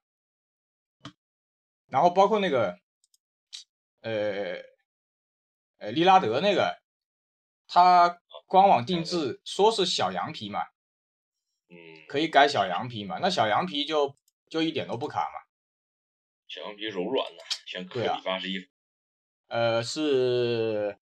[1.90, 2.80] 然后包括那个，
[4.02, 4.56] 呃，
[5.78, 6.76] 呃，利拉德那个，
[7.68, 10.64] 他官网定制说是小羊皮嘛，
[11.70, 11.76] 嗯，
[12.08, 14.16] 可以改小羊皮嘛，那小羊皮就
[14.50, 15.40] 就一点都不卡嘛。
[16.48, 18.68] 小羊皮柔软的，像科比八十一。
[19.48, 20.98] 呃，是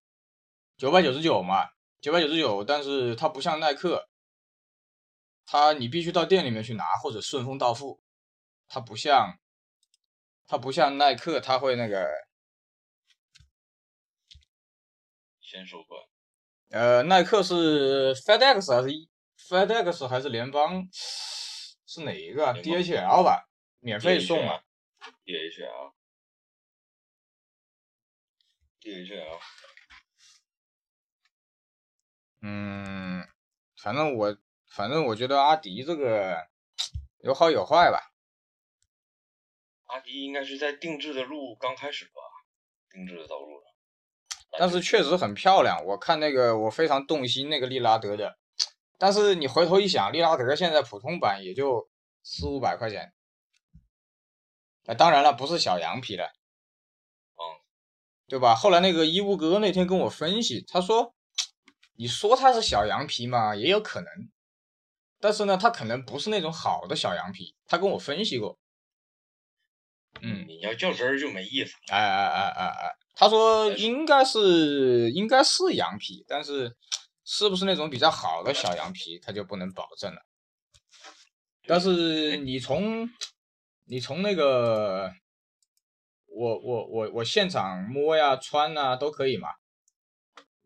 [0.78, 1.70] 九百九十九嘛，
[2.02, 4.10] 九百九十九，但是它不像耐克。
[5.48, 8.02] 它你必须到店里面去拿，或者顺丰到付。
[8.68, 9.38] 它不像，
[10.48, 12.08] 它不像耐克，它会那个
[15.40, 16.02] 先收款。
[16.72, 18.90] 呃，耐克是 FedEx 还是
[19.48, 20.88] FedEx 还是联邦？
[21.86, 23.48] 是哪一个？DHL 吧，
[23.80, 24.64] 免费送啊。
[25.26, 25.94] DHL。
[28.82, 29.40] DHL。
[32.42, 33.28] 嗯，
[33.78, 34.38] 反正我。
[34.68, 36.36] 反正我觉得阿迪这个
[37.20, 38.12] 有好有坏吧。
[39.86, 42.20] 阿迪应该是在定制的路刚开始吧，
[42.92, 43.72] 定制的道路上
[44.60, 48.38] 但是确实很漂亮，我看那个我非常动心那个利拉德的。
[48.98, 51.90] 但是你回头一想，利拉德现在普通版也就
[52.24, 53.14] 四五百块钱。
[54.86, 57.42] 那当然了，不是小羊皮的，嗯，
[58.28, 58.54] 对吧？
[58.56, 61.16] 后来那个伊乌哥那天跟我分析，他说
[61.98, 64.08] ：“你说它是小羊皮嘛，也有可能。”
[65.20, 68.60] 但是呢，它可能不是那种好的小羊皮，他跟我分析过。
[70.22, 71.74] 嗯，你要较真儿就没意思。
[71.88, 76.78] 哎哎哎哎哎，他说应该是应该是羊皮，但是
[77.26, 80.22] 是不是那种比较好的小羊皮，它就不能保证了。
[81.68, 83.10] 但是你从
[83.86, 85.12] 你从那个
[86.28, 89.50] 我我我我现场摸呀穿呐都可以嘛，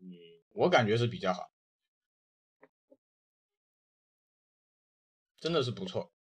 [0.00, 0.12] 嗯，
[0.50, 1.50] 我感觉是比较好，
[5.38, 6.12] 真的是不错。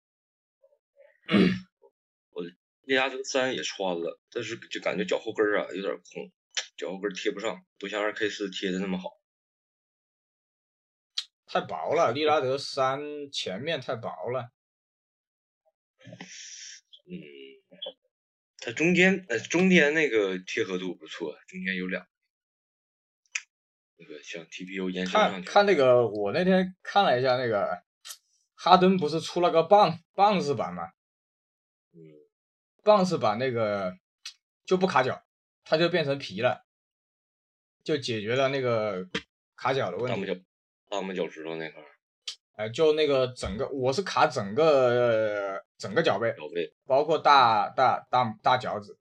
[2.31, 2.45] 我
[2.87, 6.31] 那家这个三也穿了，但是就感觉脚后跟啊有点空，
[6.77, 9.18] 脚后跟贴不上，不像二 K 四贴的那么好。
[11.51, 13.01] 太薄了，利拉德三
[13.33, 14.51] 前面太薄了。
[17.07, 17.17] 嗯，
[18.59, 22.07] 它中间呃中间那个贴合度不错，中间有两
[23.97, 25.49] 那个像 TPU 延伸上看去。
[25.49, 27.83] 看那个，我那天看了一下那个
[28.55, 30.85] 哈登不是出了个棒棒式版吗？
[31.93, 31.99] 嗯，
[32.85, 33.97] 棒式版那个
[34.67, 35.25] 就不卡脚，
[35.65, 36.67] 它就变成皮了，
[37.83, 39.09] 就解决了那个
[39.57, 40.45] 卡脚的问题。
[40.89, 41.87] 大拇脚趾头那块儿
[42.57, 48.99] 呃，就那个整个我是卡整个、呃整个脚背，脚背，包括大大大大脚趾。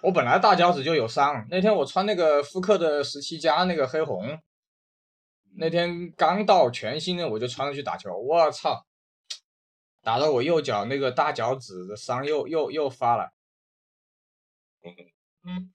[0.00, 4.40] 我本来大脚趾就有伤，那天我穿那个复刻的十七加那个黑红，
[5.56, 8.86] 那天刚到全新的我就穿上去打球，我操，
[10.00, 13.32] 打到我右脚那个大脚趾的伤又又又发了，
[15.44, 15.70] 嗯，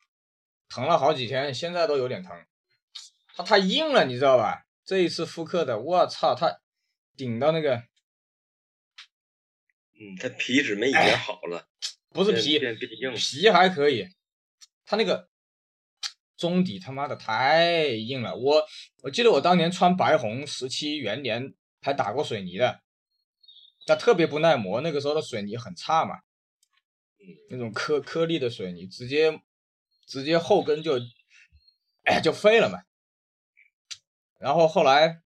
[0.70, 2.32] 疼了好几天，现在都有点疼。
[3.36, 4.66] 它太硬了，你知道吧？
[4.86, 6.60] 这一次复刻的，我操，它
[7.16, 7.78] 顶到那个
[10.00, 11.68] 嗯，它皮质没以前好了，
[12.10, 12.60] 不是皮，
[13.16, 14.08] 皮还可以，
[14.86, 15.30] 它那个
[16.36, 18.36] 中底他妈的太硬了。
[18.36, 18.64] 我
[19.04, 22.82] 我记得我当年穿白红十七元年还打过水泥的，
[23.88, 26.18] 它特别不耐磨，那个时候的水泥很差嘛，
[27.20, 29.42] 嗯，那种颗颗粒的水泥，直接
[30.06, 31.00] 直接后跟就
[32.04, 32.84] 哎就废了嘛。
[34.44, 35.22] 然后后来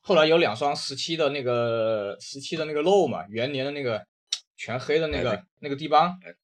[0.00, 4.04] 后来有两双十七的那个十七的那个漏嘛，元年的那个
[4.56, 6.34] 全黑的那个、哎那个地邦，嗯，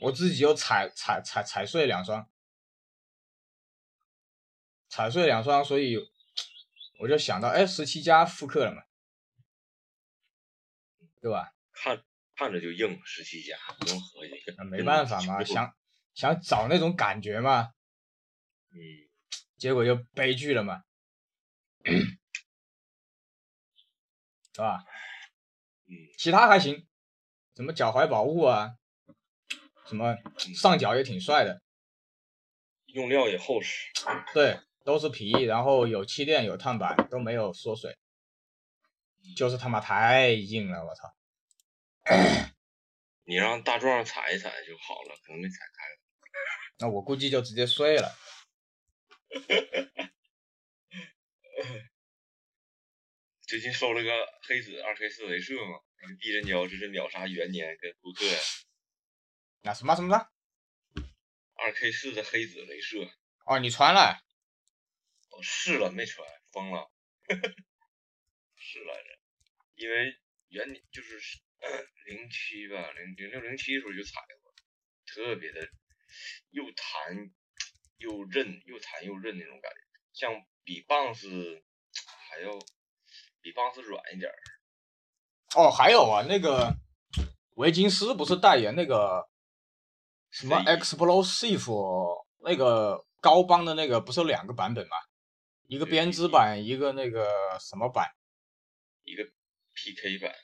[0.00, 2.26] 我自己又踩踩踩踩碎两双，
[4.88, 5.98] 踩碎两双，所以
[6.98, 8.82] 我就想到，哎，十七加复刻了嘛，
[11.20, 11.52] 对吧？
[11.74, 12.02] 看
[12.36, 15.76] 看着就硬，十七加不用合计，那没办法嘛，嗯想
[16.14, 17.72] 想找那种感觉嘛，
[18.70, 18.78] 嗯，
[19.58, 20.82] 结果就悲剧了嘛，
[24.52, 24.84] 是吧？
[25.88, 26.86] 嗯，其他还行，
[27.54, 28.72] 什么脚踝保护啊，
[29.86, 30.16] 什么
[30.54, 31.62] 上脚也挺帅的，
[32.86, 33.90] 用料也厚实，
[34.34, 37.96] 对，都是皮，然后有气垫有碳板，都没有缩水，
[39.36, 41.14] 就是他妈太硬了，我操！
[43.24, 45.84] 你让大壮踩一踩就好了，可能没踩开。
[46.78, 48.14] 那我估计就直接碎了。
[53.46, 54.10] 最近收了个
[54.42, 58.38] 黑子二 K 四镭射嘛，那个地震胶这是秒杀元年跟复刻呀，
[59.62, 60.32] 那什么什么的？
[61.54, 63.10] 二 K 四的黑子镭射，
[63.44, 64.20] 哦，你穿了？
[65.30, 66.90] 我试了没穿，疯了，
[68.56, 69.18] 试来着，
[69.74, 70.18] 因为
[70.48, 71.20] 元年就是
[72.06, 74.54] 零七吧，零零六零七时候就踩过，
[75.06, 75.70] 特别的
[76.50, 77.30] 又弹
[77.98, 79.78] 又韧，又弹又韧那种感觉，
[80.12, 80.32] 像
[80.64, 81.62] 比棒子
[82.30, 82.50] 还要
[83.40, 84.36] 比棒子软一点儿。
[85.54, 86.74] 哦，还有啊，那个
[87.54, 89.28] 维金斯不是代言那个
[90.30, 94.96] 什么 Explosive 那个高帮的那个，不是有两个版本吗？
[95.68, 98.14] 一个编织版，一个那个什么版？
[99.04, 99.24] 一个
[99.74, 100.34] PK 版，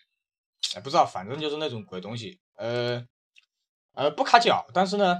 [0.75, 2.41] 哎，不知道，反正就是那种鬼东西。
[2.55, 3.07] 呃
[3.95, 5.17] 呃，不卡脚，但是呢，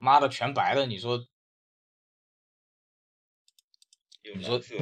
[0.00, 1.28] 妈的全白的，你说
[4.34, 4.74] 你说蓝色，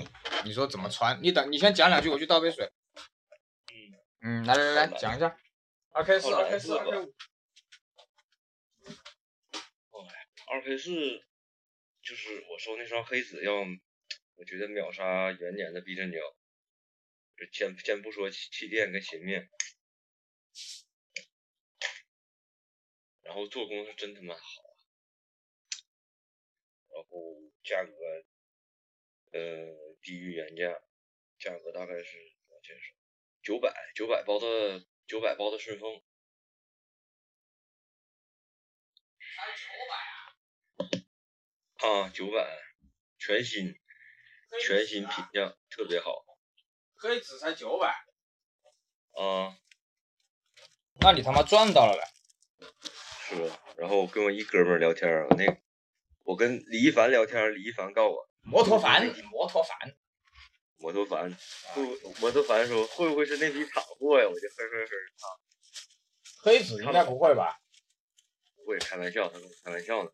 [0.44, 1.20] 你说怎么穿？
[1.22, 2.72] 你等，你先讲两句，我去倒杯水。
[4.20, 5.36] 嗯，来来来，来讲一下。
[5.90, 7.14] 二 K 四，二 K 四，是二 K 五。
[10.46, 11.24] 二 K 四
[12.00, 13.52] 就是我收那双黑子要，
[14.36, 16.18] 我觉得秒杀元年的避震胶。
[17.36, 19.48] 就先先不说气气垫跟鞋面，
[23.22, 24.40] 然后做工是真他妈好，
[27.68, 27.92] 价格
[29.32, 29.40] 呃
[30.00, 30.72] 低于原价，
[31.38, 32.16] 价格大概是
[32.48, 32.94] 多少钱是
[33.42, 36.02] 九百九百包的九百包的顺丰。
[41.80, 42.58] 啊，九百，
[43.18, 43.78] 全新，
[44.66, 46.24] 全新品相，特别好。
[46.96, 47.88] 黑子才九百，
[49.12, 49.56] 啊，
[51.00, 52.66] 那你他妈赚到了呗！
[53.28, 53.52] 是。
[53.76, 55.56] 然后跟我一哥们儿聊天儿，那
[56.28, 59.96] 我跟李一凡聊天，李一凡告我摩托凡，摩托凡，
[60.76, 61.34] 摩托凡，
[61.72, 61.82] 会
[62.20, 64.28] 摩托凡说会不会是那批厂货呀？
[64.28, 65.26] 我就呵呵呵啊。
[66.42, 67.58] 黑子应该不会吧？
[68.56, 70.10] 不会，开玩笑，他跟我开玩笑呢。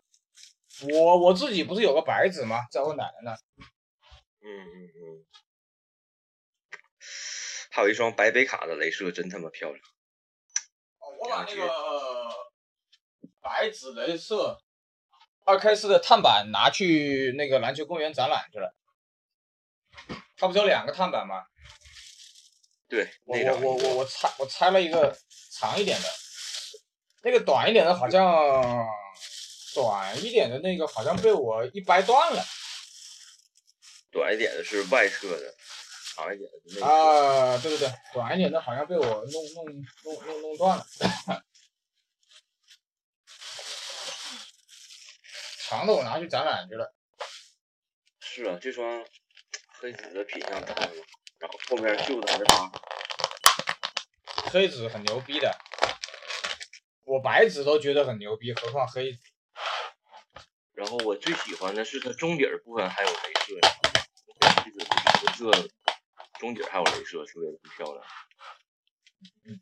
[0.89, 2.61] 我我自己不是有个白子吗？
[2.71, 3.33] 在我奶奶那。
[4.43, 5.27] 嗯嗯嗯。
[7.73, 9.85] 还有一双白北卡的镭射，真他妈漂亮。
[11.01, 11.69] 哦，我把那个
[13.41, 14.63] 白子镭射
[15.45, 18.75] 二 K 四的碳板拿去那个篮球公园展览去了。
[20.37, 21.45] 它不是有两个碳板吗？
[22.89, 25.17] 对，我我我我我拆我拆了一个
[25.53, 26.09] 长一点的，
[27.23, 28.87] 那个短一点的好像
[29.75, 32.45] 短一点的那个好像被我一掰断了。
[34.11, 35.55] 短一点的是外侧的。
[36.17, 39.65] 长一点的啊，对对对，短一点的好像被我弄弄
[40.05, 40.87] 弄弄弄断了，
[45.67, 46.95] 长的我拿去展览去了。
[48.21, 49.03] 是啊，这双
[49.81, 50.93] 黑子的品相太了，
[51.39, 52.71] 然后后面绣的还是它。
[54.51, 55.57] 黑子很牛逼的，
[57.05, 59.19] 我白子都觉得很牛逼，何况黑子。
[60.73, 63.59] 然后我最喜欢的是它中底部分还有镭射，
[64.65, 64.87] 黑子是
[65.19, 65.69] 红色。
[66.39, 68.05] 中底还有镭射，特别漂亮。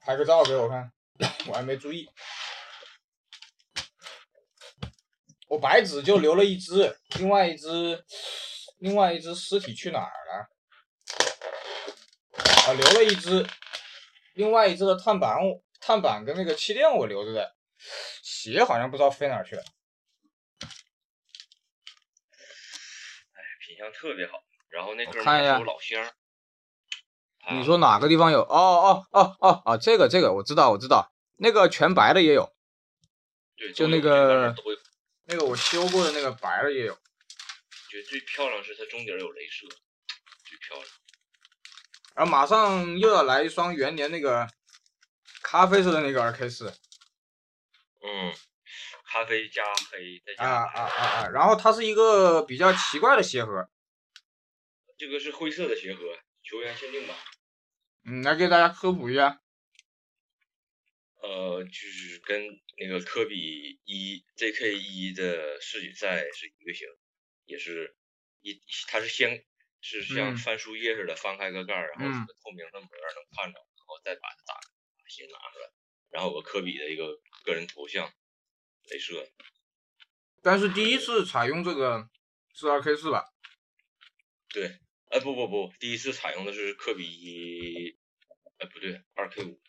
[0.01, 0.93] 拍个照给我看，
[1.47, 2.09] 我还没注意。
[5.53, 8.03] 我白纸就留了一只，另外一只，
[8.79, 10.49] 另外一只尸体去哪儿了？
[12.67, 13.47] 啊，留了一只，
[14.33, 15.37] 另外一只的碳板，
[15.79, 17.55] 碳板跟那个气垫我留着的，
[18.23, 19.63] 鞋好像不知道飞哪去了。
[23.35, 26.11] 哎，品相特别好，然后那哥们儿是老乡。
[27.51, 28.41] 你说哪个地方有？
[28.41, 32.51] 哦哦哦哦哦，这个这个我知道我知道，那个全白的也有，
[33.55, 34.55] 对，就那个
[35.25, 36.95] 那个我修过的那个白的也有。
[37.89, 39.67] 觉得最漂亮是它中底有镭射，
[40.45, 40.89] 最漂亮。
[42.15, 44.49] 然后马上又要来一双元年那个
[45.43, 46.73] 咖啡色的那个 R K 四。
[48.03, 48.35] 嗯，
[49.05, 51.29] 咖啡加黑再加啊啊啊啊！
[51.29, 53.69] 然后它是一个比较奇怪的鞋盒。
[54.97, 56.01] 这个是灰色的鞋盒，
[56.43, 57.15] 球员限定版。
[58.05, 59.42] 嗯，来给大家科普一下。
[61.23, 66.89] 呃，就是跟那个科比一 ZK 一的世锦赛是一个型，
[67.45, 67.97] 也是
[68.41, 69.45] 一，它是先
[69.81, 75.71] 是像翻书页似的翻开个盖儿，然后是个透明的膜能看着，然后再把它打把鞋拿出来，
[76.11, 78.13] 然后有个科比的一个个人头像，
[78.91, 79.31] 镭射。
[80.43, 82.11] 但是第一次采用这个
[82.53, 83.25] 是二 K 四吧？
[84.49, 84.79] 对。
[85.13, 87.99] 哎不不不，第一次采用的是科比一，
[88.57, 89.61] 哎不对，二 K 五，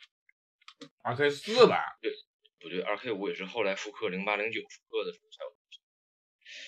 [1.04, 1.98] 二 K 四吧？
[2.02, 2.12] 对，
[2.60, 5.54] 不对，二 K 五也是后来复刻零八零九复刻的时候才有，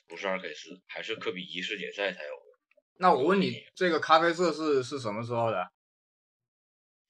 [0.08, 2.46] 不是二 K 四，还是科比一世锦赛才有的。
[2.98, 5.72] 那我问你，这个咖啡色是是什么时候的？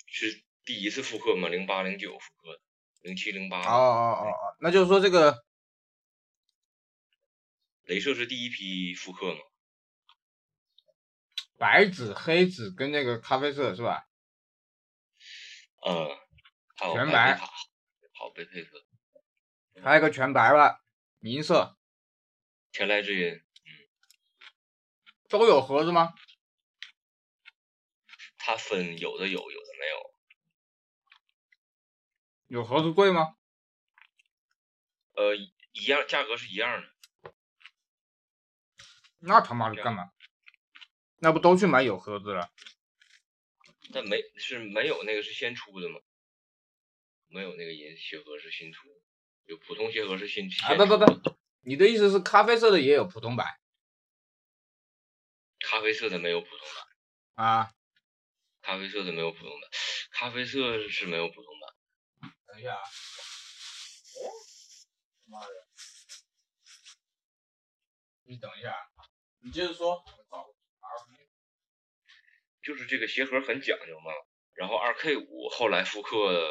[0.05, 1.49] 是第一次复刻吗？
[1.49, 2.61] 零八零九复刻的，
[3.01, 3.59] 零七零八。
[3.61, 5.43] 哦哦哦哦，那就是说这个，
[7.85, 9.39] 镭射是第一批复刻吗？
[11.57, 14.07] 白纸、黑纸跟那个咖啡色是吧？
[15.87, 16.09] 嗯，
[16.77, 18.85] 全白，好被配色，
[19.81, 20.83] 还有一个全白吧，
[21.21, 21.77] 银色。
[22.71, 23.69] 天籁之音，嗯，
[25.29, 26.13] 都有盒子吗？
[28.37, 30.13] 它分有的有，有的没有。
[32.47, 33.35] 有盒子贵吗？
[35.13, 37.31] 呃，一样，价格是一样的。
[39.19, 40.11] 那他妈的干嘛？
[41.17, 42.51] 那不都去买有盒子了？
[43.93, 45.99] 但没是没有那个是先出的吗？
[47.35, 48.87] 没有那个银鞋盒是新出，
[49.43, 50.49] 有普通鞋盒是新。
[50.63, 53.59] 啊不不不，你的意思是咖啡色的也有普通版？
[55.59, 56.59] 咖啡色的没有普通
[57.35, 57.75] 版啊？
[58.61, 59.69] 咖啡色的没有普通版，
[60.11, 62.31] 咖啡色是没有普通版。
[62.47, 64.31] 等一下，哦，
[65.25, 65.67] 妈的！
[68.23, 68.73] 你等一下，
[69.43, 70.01] 你接着说。
[72.63, 74.11] 就是这个鞋盒很讲究嘛，
[74.53, 76.49] 然后二 K 五后来复刻，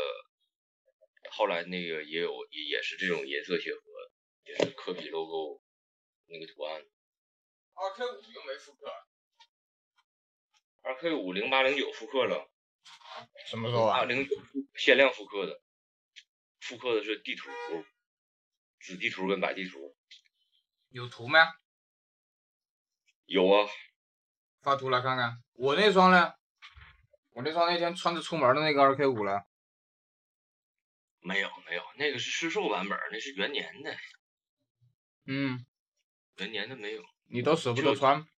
[1.37, 3.81] 后来那个也有也也是这种颜色鞋盒，
[4.45, 5.61] 也是科比 logo
[6.27, 6.81] 那个图案。
[7.75, 8.87] 二 K 五又没复刻。
[10.83, 12.49] 二 K 五零八零九复刻了。
[13.47, 14.05] 什么时候啊？
[14.05, 14.37] 零九
[14.77, 15.61] 限量复刻的，
[16.61, 17.51] 复刻的是地图，
[18.81, 19.97] 紫地图跟白地图。
[20.91, 21.39] 有图没？
[23.25, 23.69] 有啊。
[24.63, 25.43] 发图来看看。
[25.55, 26.33] 我那双呢？
[27.31, 29.45] 我那双那天穿着出门的那个二 K 五了。
[31.25, 33.97] 没有没有，那个是市售版本，那是元年的。
[35.25, 35.65] 嗯，
[36.37, 37.03] 元年的没有。
[37.31, 38.29] 你都舍不得穿？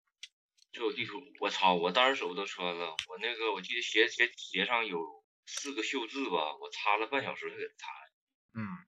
[0.70, 1.74] 就有地图，我操！
[1.74, 2.94] 我当然舍不得穿了。
[3.08, 7.88] 我那个我记得鞋鞋鞋上有四个锈字吧，我擦了半小时才给它擦。
[8.54, 8.86] 嗯。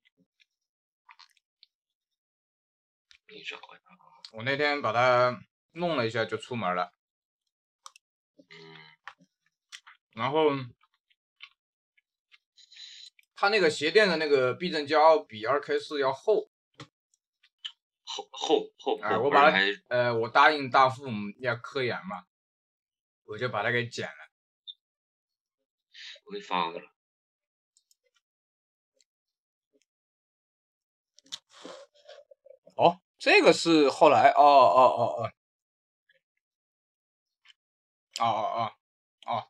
[3.26, 3.62] 你找呀？
[4.32, 5.42] 我那天把它
[5.72, 6.92] 弄了一下就出门了。
[8.48, 8.76] 嗯。
[10.12, 10.50] 然后。
[13.40, 16.50] 它那个鞋垫的那个避震胶比二 K 四要厚，
[18.04, 18.98] 厚厚厚。
[19.00, 22.24] 哎，我把它，呃，我答应大父母要科研嘛，
[23.26, 24.28] 我就把它给剪了。
[26.24, 26.86] 我给你发个了。
[32.74, 35.30] 哦，这个是后来，哦哦哦哦，
[38.18, 38.72] 哦哦哦
[39.26, 39.48] 哦，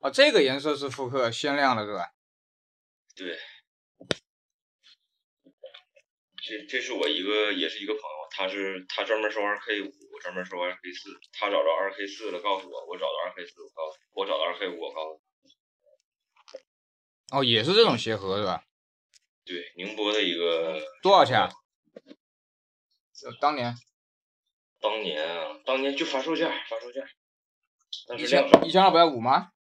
[0.00, 2.12] 哦，这个颜色是复刻鲜亮的，是吧？
[3.20, 3.38] 对，
[6.42, 15.20] 这这是我一个也是一个朋友，他是他专门收二 K 五，我专门收二 K 四，他找着二 K 四了，告诉我，我找到二 K 四，我告诉我找到二 K 五，我告诉
[17.36, 18.64] 哦，也是这种鞋盒是吧？
[19.44, 20.80] 对，宁波的一个。
[21.02, 21.46] 多少钱？
[23.38, 23.74] 当年。
[24.80, 27.06] 当年啊，当年就发售价，发售价。
[28.16, 29.52] 一千一千二百五吗？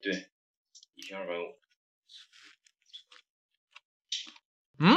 [0.00, 0.30] 对，
[0.94, 1.60] 一千二百五。
[4.86, 4.94] 嗯，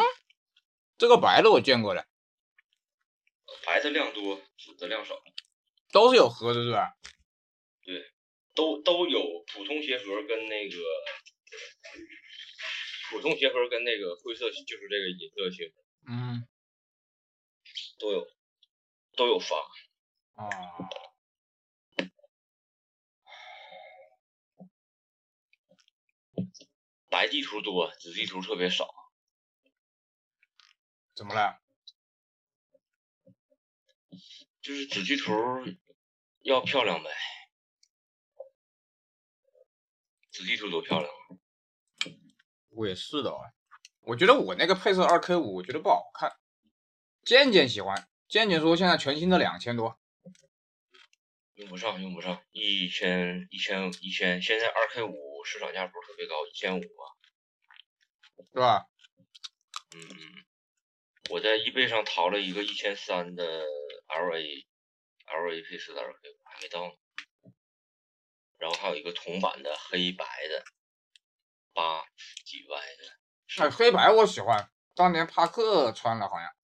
[0.97, 2.05] 这个白的我见过了，
[3.65, 5.15] 白的量多，紫的量少，
[5.93, 6.97] 都是有盒子是吧？
[7.85, 8.11] 对，
[8.53, 10.75] 都都有普通鞋盒跟那个
[13.09, 16.45] 普通鞋盒跟那个灰色，就是这个银色鞋盒，嗯，
[17.97, 18.27] 都有
[19.15, 19.55] 都有发
[20.33, 20.43] 啊，
[27.09, 28.96] 白地图多，紫地图特别少。
[31.17, 31.59] 怎么了？
[34.61, 35.33] 就是紫地图
[36.43, 37.09] 要漂亮呗，
[40.29, 41.11] 紫地图多漂亮。
[42.69, 43.33] 我也是的，
[44.01, 46.37] 我觉得我那个配色二 K 五，我觉得不好看。
[47.23, 49.99] 健健喜欢，健健说现在全新的两千多，
[51.55, 57.03] 用不上，用不上，一千一千一千，现在二 K 五市场价不是特别高，一千五啊，
[58.53, 58.87] 是吧？
[59.95, 60.36] 嗯嗯。
[61.29, 66.93] 我在易贝上淘了一个一千三的 L A，L A 配色的二 K 五还没到呢，
[68.57, 70.63] 然后还有一个铜版的黑白的
[71.73, 72.05] 八
[72.45, 76.55] 几 Y 的，哎，黑白我喜欢，当年帕克穿了好像。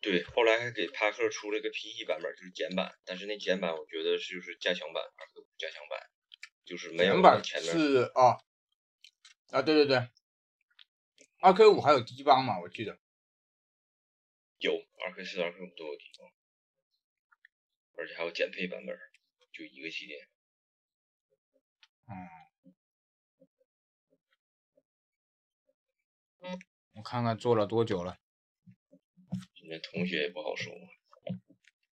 [0.00, 5.04] 对，后来还给帕克出了个 P E 版本，就是简版，但是那简版我觉得是就是加强版，
[5.58, 6.00] 加强版，
[6.64, 8.38] 就是没有前面是啊
[9.52, 10.08] 啊对对对，
[11.40, 12.98] 二 K 五还有低帮嘛，我记得。
[14.62, 14.72] 有
[15.04, 15.98] 二 K 四、二 K 五都有
[17.96, 18.96] 而且还有减配版本，
[19.52, 20.28] 就一个系列。
[26.40, 26.58] 嗯，
[26.94, 28.18] 我看看做了多久了。
[29.54, 30.72] 现在同学也不好说，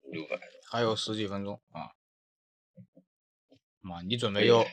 [0.03, 0.41] 五六百。
[0.71, 1.97] 还有十几分钟啊！
[3.81, 4.65] 妈，你准备又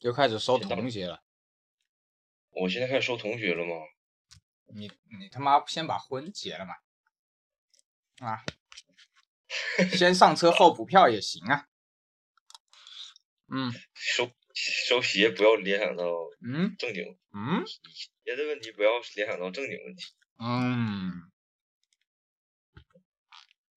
[0.00, 1.24] 又开始收同学了？
[2.50, 3.74] 我现在开始收同学了吗？
[4.74, 6.74] 你你他妈先把婚结了嘛！
[8.18, 8.44] 啊，
[9.96, 11.68] 先上车后补票也行啊。
[13.48, 16.04] 嗯，收收鞋不要联想到
[16.42, 17.62] 嗯正经嗯
[18.24, 20.04] 别的问题不要联想到正经问题。
[20.38, 21.30] 嗯，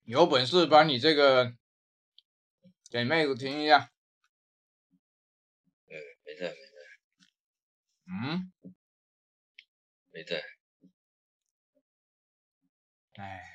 [0.03, 1.55] 有本事把你这个
[2.89, 3.91] 给妹子听一下。
[5.85, 5.93] 嗯，
[6.25, 6.77] 没在没在。
[8.07, 8.51] 嗯，
[10.11, 10.43] 没在。
[13.13, 13.48] 哎。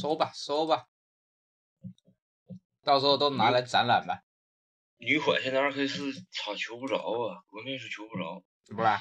[0.00, 0.86] 收吧，收吧，
[2.84, 4.22] 到时候都拿来展览吧。
[4.98, 8.44] 女款现在二 K 四操求不着啊，国内是求不着。
[8.64, 9.00] 怎么了？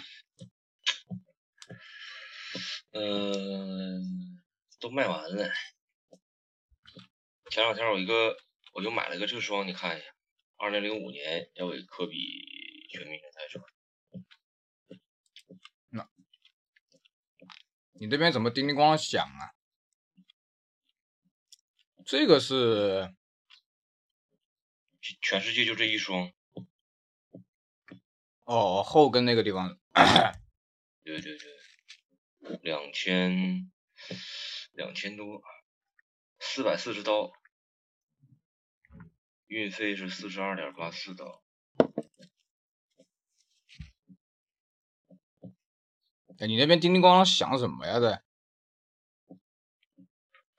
[2.93, 4.41] 嗯，
[4.79, 5.51] 都卖完了。
[7.51, 8.35] 前两天我一个，
[8.73, 10.07] 我就买了个这双，你看一下，
[10.55, 13.63] 二零零五年要给科比全明星赛穿。
[15.89, 16.09] 那，
[17.99, 19.53] 你这边怎么叮叮咣响啊？
[22.07, 23.13] 这个是，
[25.21, 26.31] 全世界就这一双。
[28.45, 29.77] 哦，后跟那个地方。
[31.03, 33.69] 对对对，两千
[34.71, 35.43] 两千多，
[36.39, 37.33] 四百四十刀。
[39.47, 41.43] 运费是四十二点八四刀。
[46.39, 47.99] 哎，你那边叮叮咣啷响什么呀？
[47.99, 48.23] 在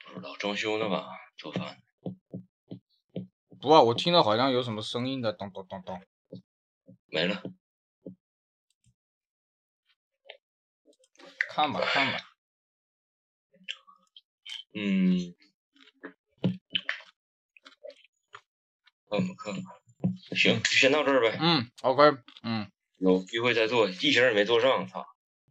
[0.05, 1.09] 不知道装修呢吧？
[1.51, 1.78] 做饭。
[3.61, 6.01] 不啊，我听到好像有什么声音的，咚咚咚咚。
[7.11, 7.42] 没了。
[11.51, 12.18] 看吧，看吧。
[14.74, 15.34] 嗯。
[19.11, 19.62] 看吧，看吧。
[20.36, 21.36] 行，就先到这儿呗。
[21.40, 22.70] 嗯，OK，嗯。
[22.99, 25.07] 有机会再做，地形也没做上，操。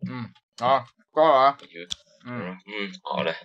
[0.07, 1.57] 嗯，啊，挂了啊。
[2.25, 3.35] 嗯嗯，好嘞。